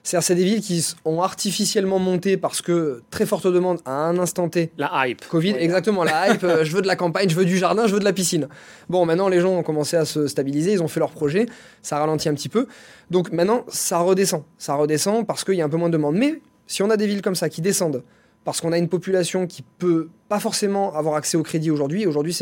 [0.04, 4.18] C'est-à-dire, c'est des villes qui ont artificiellement monté parce que très forte demande à un
[4.18, 4.70] instant T.
[4.76, 5.26] La hype.
[5.26, 6.44] Covid, exactement, la hype.
[6.44, 8.46] Euh, je veux de la campagne, je veux du jardin, je veux de la piscine.
[8.90, 11.46] Bon, maintenant, les gens ont commencé à se stabiliser, ils ont fait leur projet,
[11.80, 12.66] ça ralentit un petit peu.
[13.10, 14.42] Donc maintenant, ça redescend.
[14.58, 16.16] Ça redescend parce qu'il y a un peu moins de demande.
[16.16, 18.02] Mais si on a des villes comme ça qui descendent,
[18.44, 22.36] parce qu'on a une population qui peut pas forcément avoir accès au crédit aujourd'hui, aujourd'hui,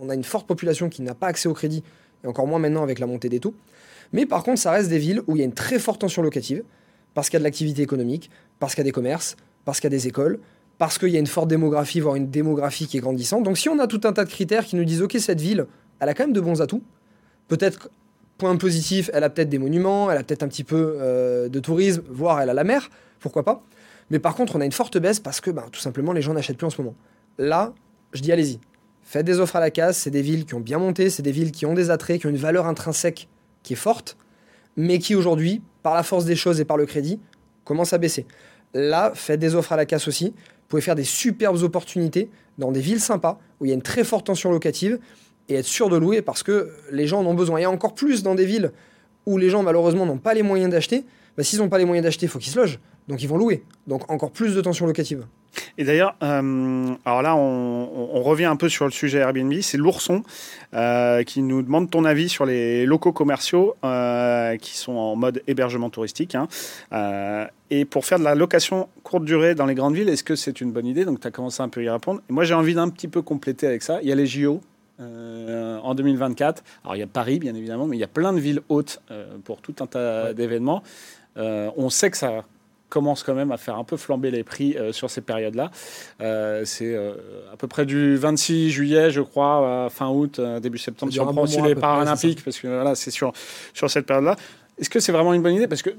[0.00, 1.82] on a une forte population qui n'a pas accès au crédit,
[2.22, 3.54] et encore moins maintenant avec la montée des taux.
[4.12, 6.22] Mais par contre, ça reste des villes où il y a une très forte tension
[6.22, 6.62] locative
[7.18, 9.90] parce qu'il y a de l'activité économique, parce qu'il y a des commerces, parce qu'il
[9.90, 10.38] y a des écoles,
[10.78, 13.42] parce qu'il y a une forte démographie, voire une démographie qui est grandissante.
[13.42, 15.66] Donc si on a tout un tas de critères qui nous disent, OK, cette ville,
[15.98, 16.84] elle a quand même de bons atouts,
[17.48, 17.90] peut-être
[18.38, 21.58] point positif, elle a peut-être des monuments, elle a peut-être un petit peu euh, de
[21.58, 23.64] tourisme, voire elle a la mer, pourquoi pas.
[24.10, 26.34] Mais par contre, on a une forte baisse parce que bah, tout simplement, les gens
[26.34, 26.94] n'achètent plus en ce moment.
[27.36, 27.74] Là,
[28.12, 28.60] je dis allez-y.
[29.02, 31.32] Faites des offres à la casse, c'est des villes qui ont bien monté, c'est des
[31.32, 33.26] villes qui ont des attraits, qui ont une valeur intrinsèque
[33.64, 34.16] qui est forte
[34.78, 37.18] mais qui aujourd'hui, par la force des choses et par le crédit,
[37.64, 38.26] commence à baisser.
[38.74, 40.26] Là, faites des offres à la casse aussi.
[40.26, 43.80] Vous pouvez faire des superbes opportunités dans des villes sympas où il y a une
[43.80, 44.98] très forte tension locative
[45.48, 47.56] et être sûr de louer parce que les gens en ont besoin.
[47.56, 48.70] Et encore plus dans des villes
[49.24, 51.06] où les gens malheureusement n'ont pas les moyens d'acheter.
[51.38, 52.80] Bah, s'ils n'ont pas les moyens d'acheter, il faut qu'ils se logent.
[53.08, 53.64] Donc ils vont louer.
[53.86, 55.24] Donc encore plus de tension locative.
[55.76, 59.52] Et d'ailleurs, euh, alors là, on, revient un peu sur le sujet Airbnb.
[59.60, 60.22] C'est l'ourson
[60.74, 65.42] euh, qui nous demande ton avis sur les locaux commerciaux euh, qui sont en mode
[65.46, 66.34] hébergement touristique.
[66.34, 66.48] Hein.
[67.70, 70.60] et pour faire de la location courte durée dans les grandes villes, est-ce que c'est
[70.60, 71.04] une bonne idée?
[71.04, 72.20] Donc, tu as commencé un peu à y répondre.
[72.28, 74.00] Et moi, j'ai envie d'un petit peu compléter avec ça.
[74.02, 74.60] Il y a les JO
[75.00, 76.64] en 2024.
[76.82, 79.00] Alors il y a Paris bien évidemment, mais il y a plein de villes hautes
[79.44, 80.82] pour tout un tas d'événements.
[81.36, 82.44] on sait que ça
[82.88, 85.70] commence quand même à faire un peu flamber les prix euh, sur ces périodes-là.
[86.20, 87.14] Euh, c'est euh,
[87.52, 91.42] à peu près du 26 juillet, je crois, fin août, début septembre, si on prend
[91.42, 93.32] aussi les Paralympiques, parce que voilà, c'est sur,
[93.74, 94.36] sur cette période-là.
[94.78, 95.66] Est-ce que c'est vraiment une bonne idée?
[95.66, 95.90] Parce que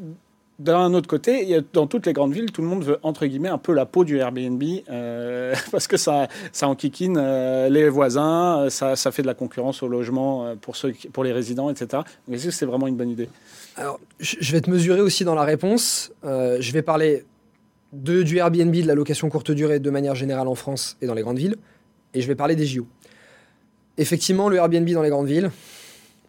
[0.57, 2.99] d'un autre côté, il y a, dans toutes les grandes villes, tout le monde veut,
[3.01, 4.61] entre guillemets, un peu la peau du Airbnb,
[5.71, 7.19] parce que ça, ça enquiquine
[7.69, 11.69] les voisins, ça, ça, fait de la concurrence au logement pour, ceux, pour les résidents,
[11.69, 12.03] etc.
[12.31, 13.29] Est-ce que c'est vraiment une bonne idée?
[13.75, 16.11] Alors, je vais te mesurer aussi dans la réponse.
[16.25, 17.23] Euh, je vais parler
[17.93, 21.21] du Airbnb, de la location courte durée de manière générale en France et dans les
[21.21, 21.55] grandes villes.
[22.13, 22.87] Et je vais parler des JO.
[23.97, 25.51] Effectivement, le Airbnb dans les grandes villes,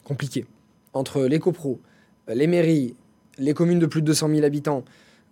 [0.05, 0.46] compliqué.
[0.92, 1.81] Entre les copros,
[2.29, 2.94] les mairies,
[3.38, 4.85] les communes de plus de 200 000 habitants,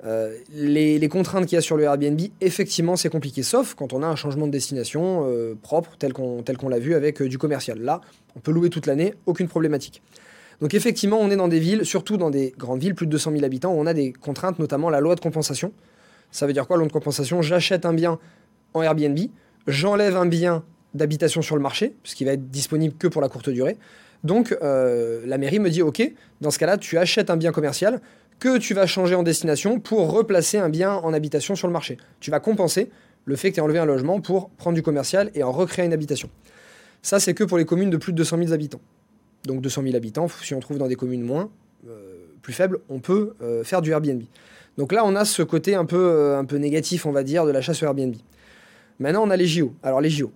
[0.04, 3.42] euh, les, contraintes qu'il y a sur le Airbnb, effectivement, c'est compliqué.
[3.42, 7.22] Sauf quand on a un changement de destination euh, propre, tel qu'on l'a vu avec
[7.22, 7.80] du commercial.
[7.80, 8.00] Là,
[8.36, 10.02] on peut louer toute l'année, aucune problématique.
[10.60, 13.32] Donc effectivement, on est dans des villes, surtout dans des grandes villes, plus de 200
[13.32, 15.72] 000 habitants, où on a des contraintes, notamment la loi de compensation.
[16.30, 17.42] Ça veut dire quoi, loi de compensation?
[17.42, 18.18] J'achète un bien
[18.74, 19.18] en Airbnb,
[19.66, 23.50] j'enlève un bien d'habitation sur le marché, puisqu'il va être disponible que pour la courte
[23.50, 23.76] durée.
[24.24, 26.02] Donc euh, la mairie me dit, OK,
[26.40, 28.00] dans ce cas-là, tu achètes un bien commercial
[28.40, 31.98] que tu vas changer en destination pour replacer un bien en habitation sur le marché.
[32.20, 32.90] Tu vas compenser
[33.24, 35.86] le fait que tu aies enlevé un logement pour prendre du commercial et en recréer
[35.86, 36.30] une habitation.
[37.02, 38.80] Ça, c'est que pour les communes de plus de 200 000 habitants
[39.48, 41.50] donc 200 000 habitants, si on trouve dans des communes moins,
[41.88, 44.22] euh, plus faibles, on peut euh, faire du Airbnb.
[44.76, 47.44] Donc là, on a ce côté un peu, euh, un peu négatif, on va dire,
[47.44, 48.14] de la chasse au Airbnb.
[49.00, 49.74] Maintenant, on a les JO.
[49.82, 50.30] Alors les JO.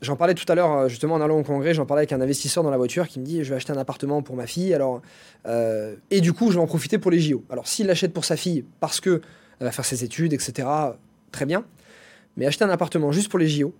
[0.00, 2.62] J'en parlais tout à l'heure, justement, en allant au congrès, j'en parlais avec un investisseur
[2.62, 5.02] dans la voiture qui me dit, je vais acheter un appartement pour ma fille, alors...
[5.46, 7.44] et du coup, je vais en profiter pour les JO.
[7.50, 9.20] Alors s'il l'achète pour sa fille parce que
[9.58, 10.66] elle va faire ses études, etc.,
[11.32, 11.64] très bien.
[12.38, 13.74] Mais acheter un appartement juste pour les JO,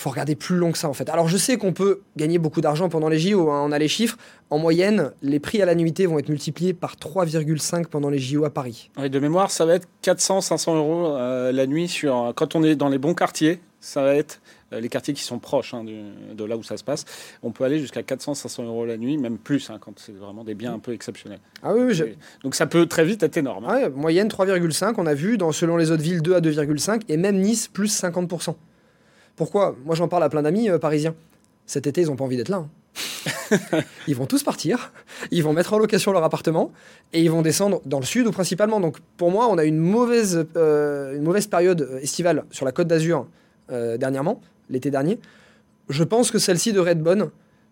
[0.00, 1.08] faut regarder plus long que ça en fait.
[1.10, 3.62] Alors je sais qu'on peut gagner beaucoup d'argent pendant les JO, hein.
[3.64, 4.16] on a les chiffres.
[4.48, 8.44] En moyenne, les prix à la nuitée vont être multipliés par 3,5 pendant les JO
[8.44, 8.90] à Paris.
[8.96, 12.88] de mémoire, ça va être 400-500 euros euh, la nuit sur quand on est dans
[12.88, 13.60] les bons quartiers.
[13.82, 16.84] Ça va être euh, les quartiers qui sont proches hein, de là où ça se
[16.84, 17.04] passe.
[17.42, 20.54] On peut aller jusqu'à 400-500 euros la nuit, même plus hein, quand c'est vraiment des
[20.54, 21.40] biens un peu exceptionnels.
[21.62, 23.66] Ah oui, oui donc ça peut très vite être énorme.
[23.68, 27.16] Ah moyenne 3,5, on a vu dans selon les autres villes 2 à 2,5 et
[27.16, 28.54] même Nice plus 50%.
[29.40, 29.74] Pourquoi?
[29.86, 31.14] Moi, j'en parle à plein d'amis euh, parisiens.
[31.64, 32.58] Cet été, ils n'ont pas envie d'être là.
[32.58, 33.80] Hein.
[34.06, 34.92] ils vont tous partir,
[35.30, 36.72] ils vont mettre en location leur appartement
[37.14, 38.80] et ils vont descendre dans le sud ou principalement.
[38.80, 42.86] Donc pour moi, on a une mauvaise, euh, une mauvaise période estivale sur la côte
[42.86, 43.26] d'Azur
[43.72, 45.18] euh, dernièrement, l'été dernier.
[45.88, 47.30] Je pense que celle-ci devrait être bonne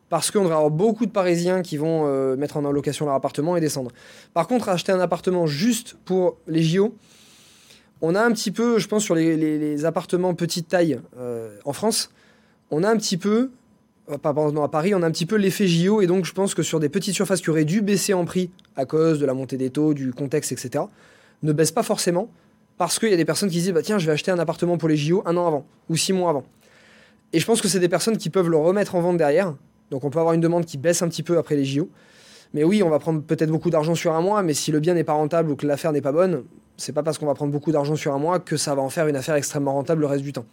[0.09, 3.59] parce qu'on devrait avoir beaucoup de Parisiens qui vont euh, mettre en location leur appartement
[3.59, 3.91] et descendre.
[4.33, 6.95] Par contre, acheter un appartement juste pour les JO,
[8.01, 11.01] on a un petit peu, je pense, sur les, appartements petite taille
[11.65, 12.11] en France,
[12.71, 13.51] on a un petit peu
[14.09, 16.63] non, à Paris, on a un petit peu l'effet JO, et donc je pense que
[16.63, 19.57] sur des petites surfaces qui auraient dû baisser en prix à cause de la montée
[19.57, 20.85] des taux, du contexte, etc.,
[21.43, 22.29] ne baissent pas forcément,
[22.79, 24.79] parce qu'il y a des personnes qui disent, bah, tiens, je vais acheter un appartement
[24.79, 26.45] pour les JO un an avant, ou six mois avant.
[27.33, 29.55] Et je pense que c'est des personnes qui peuvent le remettre en vente derrière,
[29.91, 31.91] donc on peut avoir une demande qui baisse un petit peu après les JO.
[32.55, 34.95] Mais oui, on va prendre peut-être beaucoup d'argent sur un mois, mais si le bien
[34.95, 36.45] n'est pas rentable ou que l'affaire n'est pas bonne,
[36.79, 38.89] c'est pas parce qu'on va prendre beaucoup d'argent sur un mois que ça va en
[38.89, 40.47] faire une affaire extrêmement rentable le reste du temps.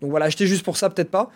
[0.00, 1.30] Donc voilà, acheter juste pour ça, peut-être pas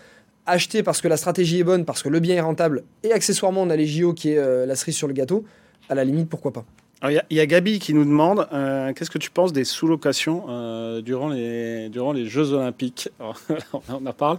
[0.47, 3.63] acheter parce que la stratégie est bonne, parce que le bien est rentable, et accessoirement
[3.63, 5.45] on a les JO qui est euh, la cerise sur le gâteau,
[5.89, 6.65] à la limite, pourquoi pas.
[7.09, 11.01] Il y, a Gabi qui nous demande euh, qu'est-ce que tu penses des sous-locations euh,
[11.01, 13.09] durant, les, durant les Jeux Olympiques?
[13.89, 14.39] On en parle.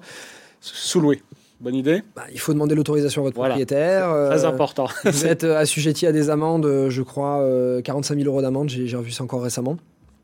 [0.60, 1.24] Sous-louer.
[1.62, 4.10] Bonne idée bah, Il faut demander l'autorisation à votre propriétaire.
[4.30, 4.88] Très important.
[5.06, 7.46] vous êtes assujetti à des amendes, je crois,
[7.84, 9.78] 45 000 euros d'amende, j'ai revu ça encore récemment.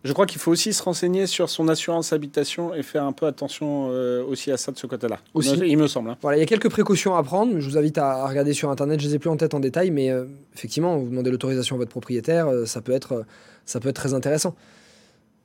[0.04, 3.26] Je crois qu'il faut aussi se renseigner sur son assurance habitation et faire un peu
[3.26, 5.19] attention euh, aussi à ça de ce côté-là.
[5.34, 6.12] Aussi, il me semble.
[6.12, 6.17] Hein.
[6.21, 7.60] Voilà, il y a quelques précautions à prendre.
[7.60, 9.00] Je vous invite à, regarder sur internet.
[9.00, 11.76] Je ne les ai plus en tête en détail, mais euh, effectivement, vous demandez l'autorisation
[11.76, 13.26] à votre propriétaire, euh, ça peut être,
[13.65, 14.56] ça peut être très intéressant.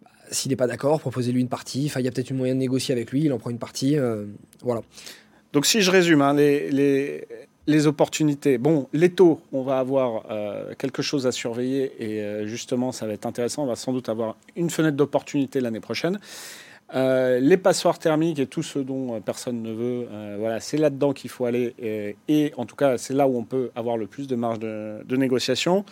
[0.02, 1.86] Bah, s'il n'est pas d'accord, proposez-lui une partie.
[1.86, 3.24] Enfin, il y a peut-être une moyen de négocier avec lui.
[3.24, 3.96] Il en prend une partie.
[4.62, 4.82] voilà.
[5.52, 7.26] Donc, si je résume, hein, les,
[7.66, 8.58] les, opportunités.
[8.58, 13.06] Bon, les taux, on va avoir euh, quelque chose à surveiller et euh, justement, ça
[13.06, 13.64] va être intéressant.
[13.64, 16.18] On va sans doute avoir une fenêtre d'opportunité l'année prochaine.
[16.94, 21.30] Euh, les passoires thermiques et tout ce dont personne ne veut, voilà, c'est là-dedans qu'il
[21.30, 21.74] faut aller.
[22.28, 25.16] Et, en tout cas, c'est là où on peut avoir le plus de marge de
[25.16, 25.84] négociation.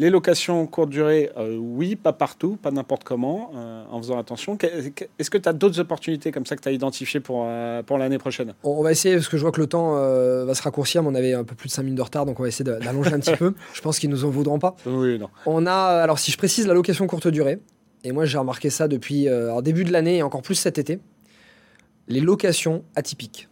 [0.00, 4.56] Les locations courte durée, euh, oui, pas partout, pas n'importe comment, euh, en faisant attention.
[5.18, 7.98] Est-ce que tu as d'autres opportunités comme ça que tu as identifiées pour, euh, pour
[7.98, 8.54] l'année prochaine?
[8.64, 11.14] On va essayer, parce que je vois que le temps va se raccourcir, mais on
[11.14, 13.20] avait un peu plus de 5 minutes de retard, donc on va essayer d'allonger un
[13.20, 13.52] petit peu.
[13.74, 14.74] Je pense qu'ils nous en voudront pas.
[14.86, 15.28] Oui, non.
[15.44, 17.58] On a, alors si je précise, la location courte durée,
[18.02, 20.98] et moi j'ai remarqué ça depuis le début de l'année et encore plus cet été,
[22.08, 23.50] les locations atypiques.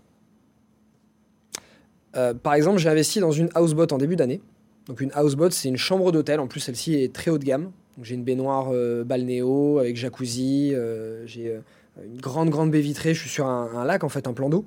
[2.42, 4.40] par exemple, j'ai investi dans une houseboat en début d'année
[4.88, 6.40] donc une houseboat, c'est une chambre d'hôtel.
[6.40, 7.70] En plus, celle-ci est très haut de gamme.
[8.02, 10.72] J'ai une baignoire euh, balnéo avec jacuzzi.
[10.74, 11.60] Euh, j'ai euh,
[12.04, 13.12] une grande, grande baie vitrée.
[13.12, 14.64] Je suis sur un, lac, en fait, un plan d'eau.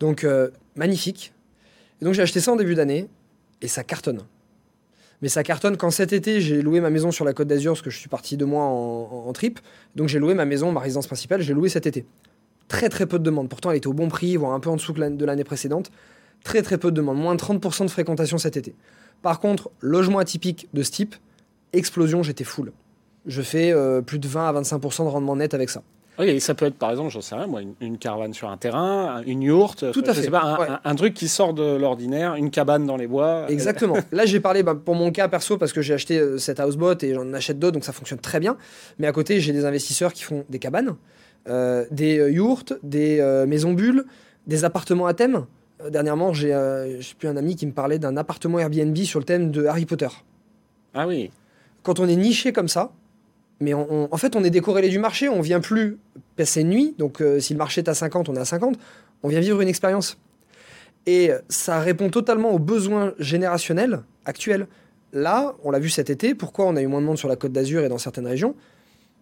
[0.00, 0.26] Donc,
[0.74, 1.32] magnifique.
[2.00, 3.08] Et donc, j'ai acheté ça en début d'année
[3.60, 4.22] et ça cartonne.
[5.20, 7.82] Mais ça cartonne quand cet été, j'ai loué ma maison sur la côte d'Azur parce
[7.82, 9.60] que je suis parti deux mois en, trip.
[9.94, 12.04] Donc, j'ai loué ma maison, ma résidence principale, j'ai loué cet été.
[12.66, 13.48] Très, très peu de demandes.
[13.48, 15.92] Pourtant, elle était au bon prix, voire un peu en dessous de l'année précédente.
[16.42, 17.18] Très, très peu de demandes.
[17.18, 18.74] Moins de 30% de fréquentation cet été.
[19.22, 21.14] Par contre, logement atypique de ce type,
[21.72, 22.72] explosion, j'étais full.
[23.26, 25.82] Je fais euh, plus de 20 à 25% de rendement net avec ça.
[26.18, 29.22] Oui, ça peut être par exemple, j'en sais rien, moi, une, caravane sur un terrain,
[29.24, 30.28] une yourte, Tout à fait.
[30.84, 33.46] un, truc qui sort de l'ordinaire, une cabane dans les bois.
[33.48, 33.96] Exactement.
[34.12, 36.96] Là, j'ai parlé bah, pour mon cas perso parce que j'ai acheté euh, cette houseboat
[37.02, 38.58] et j'en achète d'autres, donc ça fonctionne très bien.
[38.98, 40.96] Mais à côté, j'ai des investisseurs qui font des cabanes,
[41.48, 44.04] euh, des yourtes, des maisons bulles,
[44.46, 45.46] des appartements à thème.
[45.84, 49.24] Euh, dernièrement, j'ai euh, plus un ami qui me parlait d'un appartement Airbnb sur le
[49.24, 50.08] thème de Harry Potter.
[50.94, 51.30] Ah oui.
[51.82, 52.92] Quand on est niché comme ça,
[53.60, 55.98] mais en fait, on est décorrélé du marché, on vient plus
[56.36, 56.94] passer une nuit.
[56.98, 58.76] Donc, euh, si le marché est à 50, on est à 50.
[59.22, 60.18] On vient vivre une expérience.
[61.06, 64.66] Et ça répond totalement aux besoins générationnels actuels.
[65.12, 67.36] Là, on l'a vu cet été, pourquoi on a eu moins de monde sur la
[67.36, 68.56] côte d'Azur et dans certaines régions?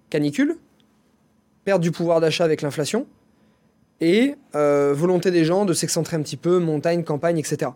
[0.09, 0.57] Canicule,
[1.65, 3.07] perte du pouvoir d'achat avec l'inflation,
[4.01, 7.73] et euh, volonté des gens de s'excentrer un petit peu, montagne, campagne, etc.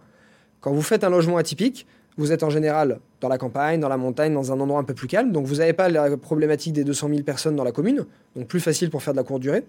[0.60, 3.96] Quand vous faites un logement atypique, vous êtes en général dans la campagne, dans la
[3.96, 6.84] montagne, dans un endroit un peu plus calme, donc vous n'avez pas la problématique des
[6.84, 8.06] 200 000 personnes dans la commune,
[8.36, 9.64] donc plus facile pour faire de la courte durée.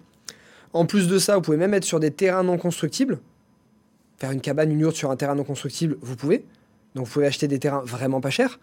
[0.72, 3.18] En plus de ça, vous pouvez même être sur des terrains non constructibles.
[4.18, 6.44] Faire une cabane, une yourte sur un terrain non constructible, vous pouvez.
[6.94, 8.58] Donc vous pouvez acheter des terrains vraiment pas chers,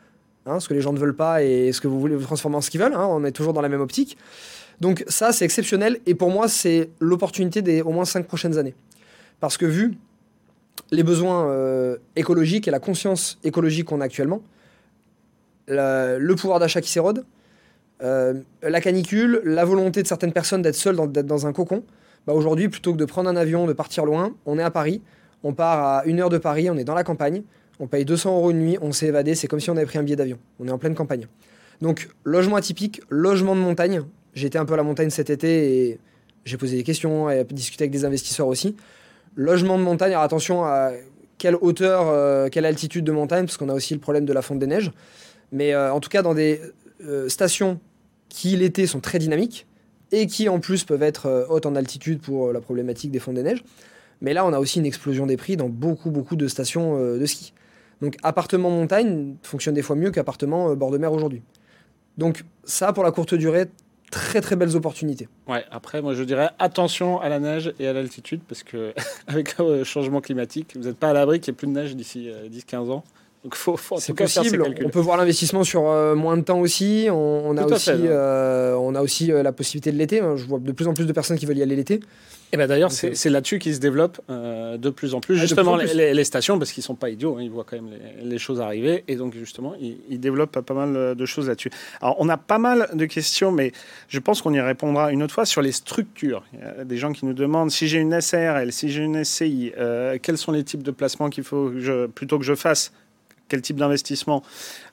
[0.45, 2.57] hein, ce que les gens ne veulent pas et ce que vous voulez vous transformer
[2.57, 2.95] en ce qu'ils veulent.
[2.95, 4.17] Hein, on est toujours dans la même optique.
[4.81, 5.99] Donc ça, c'est exceptionnel.
[6.05, 8.75] Et pour moi, c'est l'opportunité des au moins cinq prochaines années.
[9.39, 9.95] Parce que vu
[10.91, 14.41] les besoins euh, écologiques et la conscience écologique qu'on a actuellement,
[15.67, 17.25] le pouvoir d'achat qui s'érode,
[18.01, 21.83] euh, la canicule, la volonté de certaines personnes d'être seules, d'être dans un cocon,
[22.27, 25.01] bah aujourd'hui, plutôt que de prendre un avion, de partir loin, on est à Paris,
[25.43, 27.43] on part à une heure de Paris, on est dans la campagne,
[27.79, 29.99] on paye 200 euros une nuit, on s'est évadé, c'est comme si on avait pris
[29.99, 30.37] un billet d'avion.
[30.59, 31.27] On est en pleine campagne.
[31.81, 34.03] Donc, logement atypique, logement de montagne,
[34.35, 35.99] J'étais un peu à la montagne cet été et
[36.45, 38.75] j'ai posé des questions et discuté avec des investisseurs aussi.
[39.35, 40.91] Logement de montagne, alors attention à
[41.37, 44.59] quelle hauteur, quelle altitude de montagne, parce qu'on a aussi le problème de la fonte
[44.59, 44.91] des neiges.
[45.51, 46.61] Mais en tout cas, dans des
[47.27, 47.79] stations
[48.29, 49.67] qui l'été sont très dynamiques
[50.11, 53.43] et qui en plus peuvent être hautes en altitude pour la problématique des fonds des
[53.43, 53.63] neiges.
[54.21, 57.25] Mais là, on a aussi une explosion des prix dans beaucoup, beaucoup de stations de
[57.25, 57.53] ski.
[58.03, 61.41] Donc appartement montagne fonctionne des fois mieux qu'appartement euh, bord de mer aujourd'hui.
[62.17, 63.67] Donc ça, pour la courte durée,
[64.13, 65.27] très très belles opportunités.
[65.47, 68.93] Ouais, après, moi je dirais attention à la neige et à l'altitude, parce que
[69.27, 71.95] avec le changement climatique, vous n'êtes pas à l'abri qu'il n'y ait plus de neige
[71.95, 73.03] d'ici 10-15 euh, ans.
[73.43, 74.63] Donc faut, faut c'est possible.
[74.85, 77.07] On peut voir l'investissement sur euh, moins de temps aussi.
[77.11, 80.21] On, a, aussi on a aussi la possibilité de l'été.
[80.35, 81.99] Je vois de plus en plus de personnes qui veulent y aller l'été.
[82.53, 85.37] Et ben d'ailleurs, c'est là-dessus qu'ils se développent euh, de plus en plus.
[85.37, 87.89] Ah, justement, Les, stations, parce qu'ils sont pas idiots, hein, ils voient quand même
[88.21, 89.03] les, choses arriver.
[89.07, 91.71] Et donc, justement, ils, développent pas mal de choses là-dessus.
[91.99, 93.71] Alors, on a pas mal de questions, mais
[94.07, 96.43] je pense qu'on y répondra une autre fois sur les structures.
[96.53, 99.23] Il y a des gens qui nous demandent si j'ai une SARL, si j'ai une
[99.23, 102.91] SCI, euh, quels sont les types de placements qu'il faut je, plutôt que je fasse
[103.53, 104.41] quel type d'investissement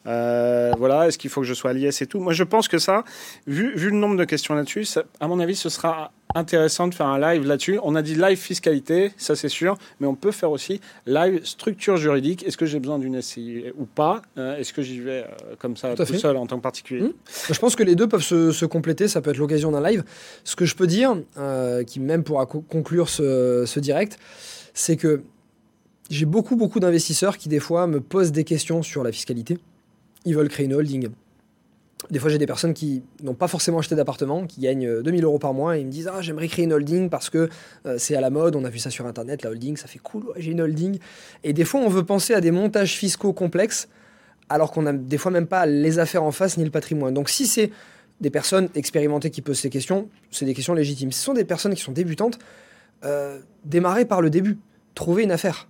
[0.07, 2.69] euh, Voilà, est-ce qu'il faut que je sois à l'IS et tout Moi, je pense
[2.69, 3.05] que ça,
[3.47, 4.87] vu, vu le nombre de questions là-dessus,
[5.19, 7.81] à mon avis, ce sera intéressant de faire un live là-dessus.
[7.83, 11.97] On a dit live fiscalité, ça c'est sûr, mais on peut faire aussi live structure
[11.97, 12.47] juridique.
[12.47, 14.21] Est-ce que j'ai besoin d'une SCI ou pas?
[14.37, 17.01] Euh, Est-ce que j'y vais euh, comme ça tout, seul en tant que particulier?
[17.01, 17.13] Mmh.
[17.51, 19.09] Je pense que les deux peuvent se, compléter.
[19.09, 20.05] Ça peut être l'occasion d'un live.
[20.45, 21.17] Ce que je peux dire,
[21.87, 24.19] qui même pourra conclure ce, ce direct,
[24.75, 25.23] c'est que
[26.11, 29.59] j'ai beaucoup, beaucoup d'investisseurs qui, des fois, me posent des questions sur la fiscalité.
[30.25, 31.09] Ils veulent créer une holding.
[32.11, 35.27] Des fois, j'ai des personnes qui n'ont pas forcément acheté d'appartement, qui gagnent 2000 euh,
[35.27, 37.49] euros par mois et ils me disent Ah, j'aimerais créer une holding parce que
[37.87, 39.99] euh, c'est à la mode, on a vu ça sur internet, la holding, ça fait
[39.99, 40.99] cool, j'ai une holding.
[41.45, 43.89] Et des fois, on veut penser à des montages fiscaux complexes
[44.49, 47.15] alors qu'on n'a des fois même pas les affaires en face ni le patrimoine.
[47.15, 47.71] Donc, si c'est
[48.21, 51.13] des personnes expérimentées qui posent ces questions, c'est des questions légitimes.
[51.13, 52.39] Si ce sont des personnes qui sont débutantes,
[53.05, 54.59] euh, démarrez par le début,
[54.95, 55.70] trouvez une affaire.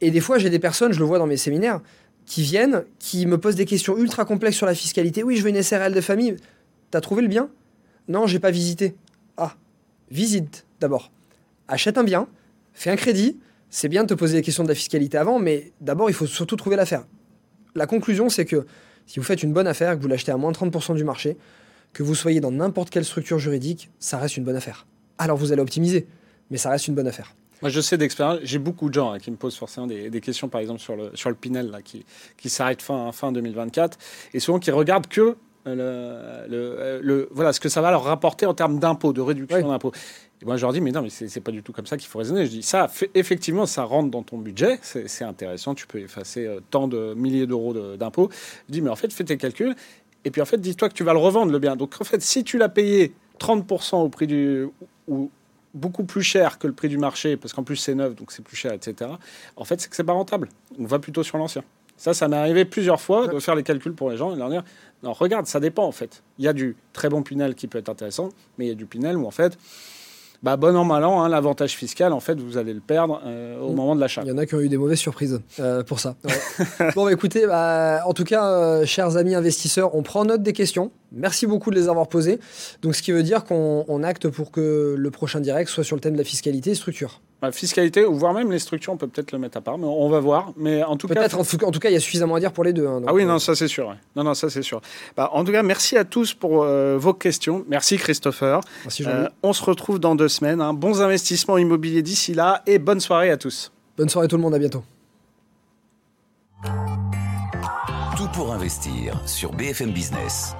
[0.00, 1.80] Et des fois, j'ai des personnes, je le vois dans mes séminaires,
[2.26, 5.22] qui viennent, qui me posent des questions ultra complexes sur la fiscalité.
[5.22, 6.36] Oui, je veux une SRL de famille.
[6.90, 7.48] T'as trouvé le bien?
[8.06, 8.94] Non, j'ai pas visité.
[9.36, 9.54] Ah,
[10.10, 11.10] visite d'abord.
[11.68, 12.28] Achète un bien,
[12.72, 13.38] fais un crédit.
[13.70, 16.26] C'est bien de te poser des questions de la fiscalité avant, mais d'abord, il faut
[16.26, 17.04] surtout trouver l'affaire.
[17.74, 18.66] La conclusion, c'est que
[19.06, 21.36] si vous faites une bonne affaire, que vous l'achetez à moins de 30% du marché,
[21.92, 24.86] que vous soyez dans n'importe quelle structure juridique, ça reste une bonne affaire.
[25.18, 26.06] Alors vous allez optimiser,
[26.50, 27.34] mais ça reste une bonne affaire.
[27.62, 30.48] Moi, je sais d'expérience, j'ai beaucoup de gens hein, qui me posent forcément des, questions,
[30.48, 32.04] par exemple, sur le, sur le Pinel, là, qui,
[32.36, 33.98] qui s'arrête fin, fin 2024,
[34.34, 38.04] et souvent qui regardent que euh, le, le, le, voilà, ce que ça va leur
[38.04, 39.92] rapporter en termes d'impôts, de réduction d'impôts.
[40.40, 42.08] Et moi, je leur dis, mais non, mais c'est pas du tout comme ça qu'il
[42.08, 42.46] faut raisonner.
[42.46, 46.60] Je dis, ça, effectivement, ça rentre dans ton budget, c'est intéressant, tu peux effacer euh,
[46.70, 48.30] tant de milliers d'euros d'impôts.
[48.68, 49.74] Je dis, mais en fait, fais tes calculs,
[50.24, 51.76] et puis en fait, dis-toi que tu vas le revendre, le bien.
[51.76, 54.68] Donc, en fait, si tu l'as payé 30% au prix du,
[55.08, 55.30] ou,
[55.74, 58.42] beaucoup plus cher que le prix du marché, parce qu'en plus c'est neuf, donc c'est
[58.42, 59.10] plus cher, etc.
[59.56, 60.48] En fait, c'est que c'est pas rentable.
[60.78, 61.62] On va plutôt sur l'ancien.
[61.96, 64.38] Ça, ça m'est arrivé plusieurs fois de faire les calculs pour les gens et de
[64.38, 64.62] leur dire
[65.02, 66.22] non, regarde, ça dépend en fait.
[66.38, 68.74] Il y a du très bon Pinel qui peut être intéressant, mais il y a
[68.74, 69.58] du Pinel où en fait
[70.42, 73.58] bah, bon an, mal an, hein, l'avantage fiscal, en fait, vous allez le perdre euh,
[73.58, 73.74] au mm.
[73.74, 74.22] moment de l'achat.
[74.24, 76.14] Il y en a qui ont eu des mauvaises surprises euh, pour ça.
[76.94, 80.52] bon, bah, écoutez, bah, en tout cas, euh, chers amis investisseurs, on prend note des
[80.52, 80.92] questions.
[81.10, 82.38] Merci beaucoup de les avoir posées.
[82.82, 86.00] Donc, ce qui veut dire qu'on acte pour que le prochain direct soit sur le
[86.00, 87.20] thème de la fiscalité et structure.
[87.40, 89.86] Bah, fiscalité, ou voire même les structures, on peut peut-être le mettre à part, mais
[89.86, 90.52] on va voir.
[90.56, 92.64] Mais en tout cas, en, en, tout cas, il y a suffisamment à dire pour
[92.64, 92.86] les deux.
[92.88, 93.94] Hein, ah oui, non, euh, ça c'est sûr.
[94.16, 94.80] Non, non, ça c'est sûr.
[95.16, 97.64] Bah, en tout cas, merci à tous pour euh, vos questions.
[97.68, 98.60] Merci Christopher.
[98.82, 100.60] Merci euh, On se retrouve dans deux semaines.
[100.60, 100.74] Hein.
[100.74, 103.70] Bons investissements immobiliers d'ici là et bonne soirée à tous.
[103.96, 104.54] Bonne soirée tout le monde.
[104.56, 104.82] À bientôt.
[108.16, 110.56] Tout pour investir sur BFM Business.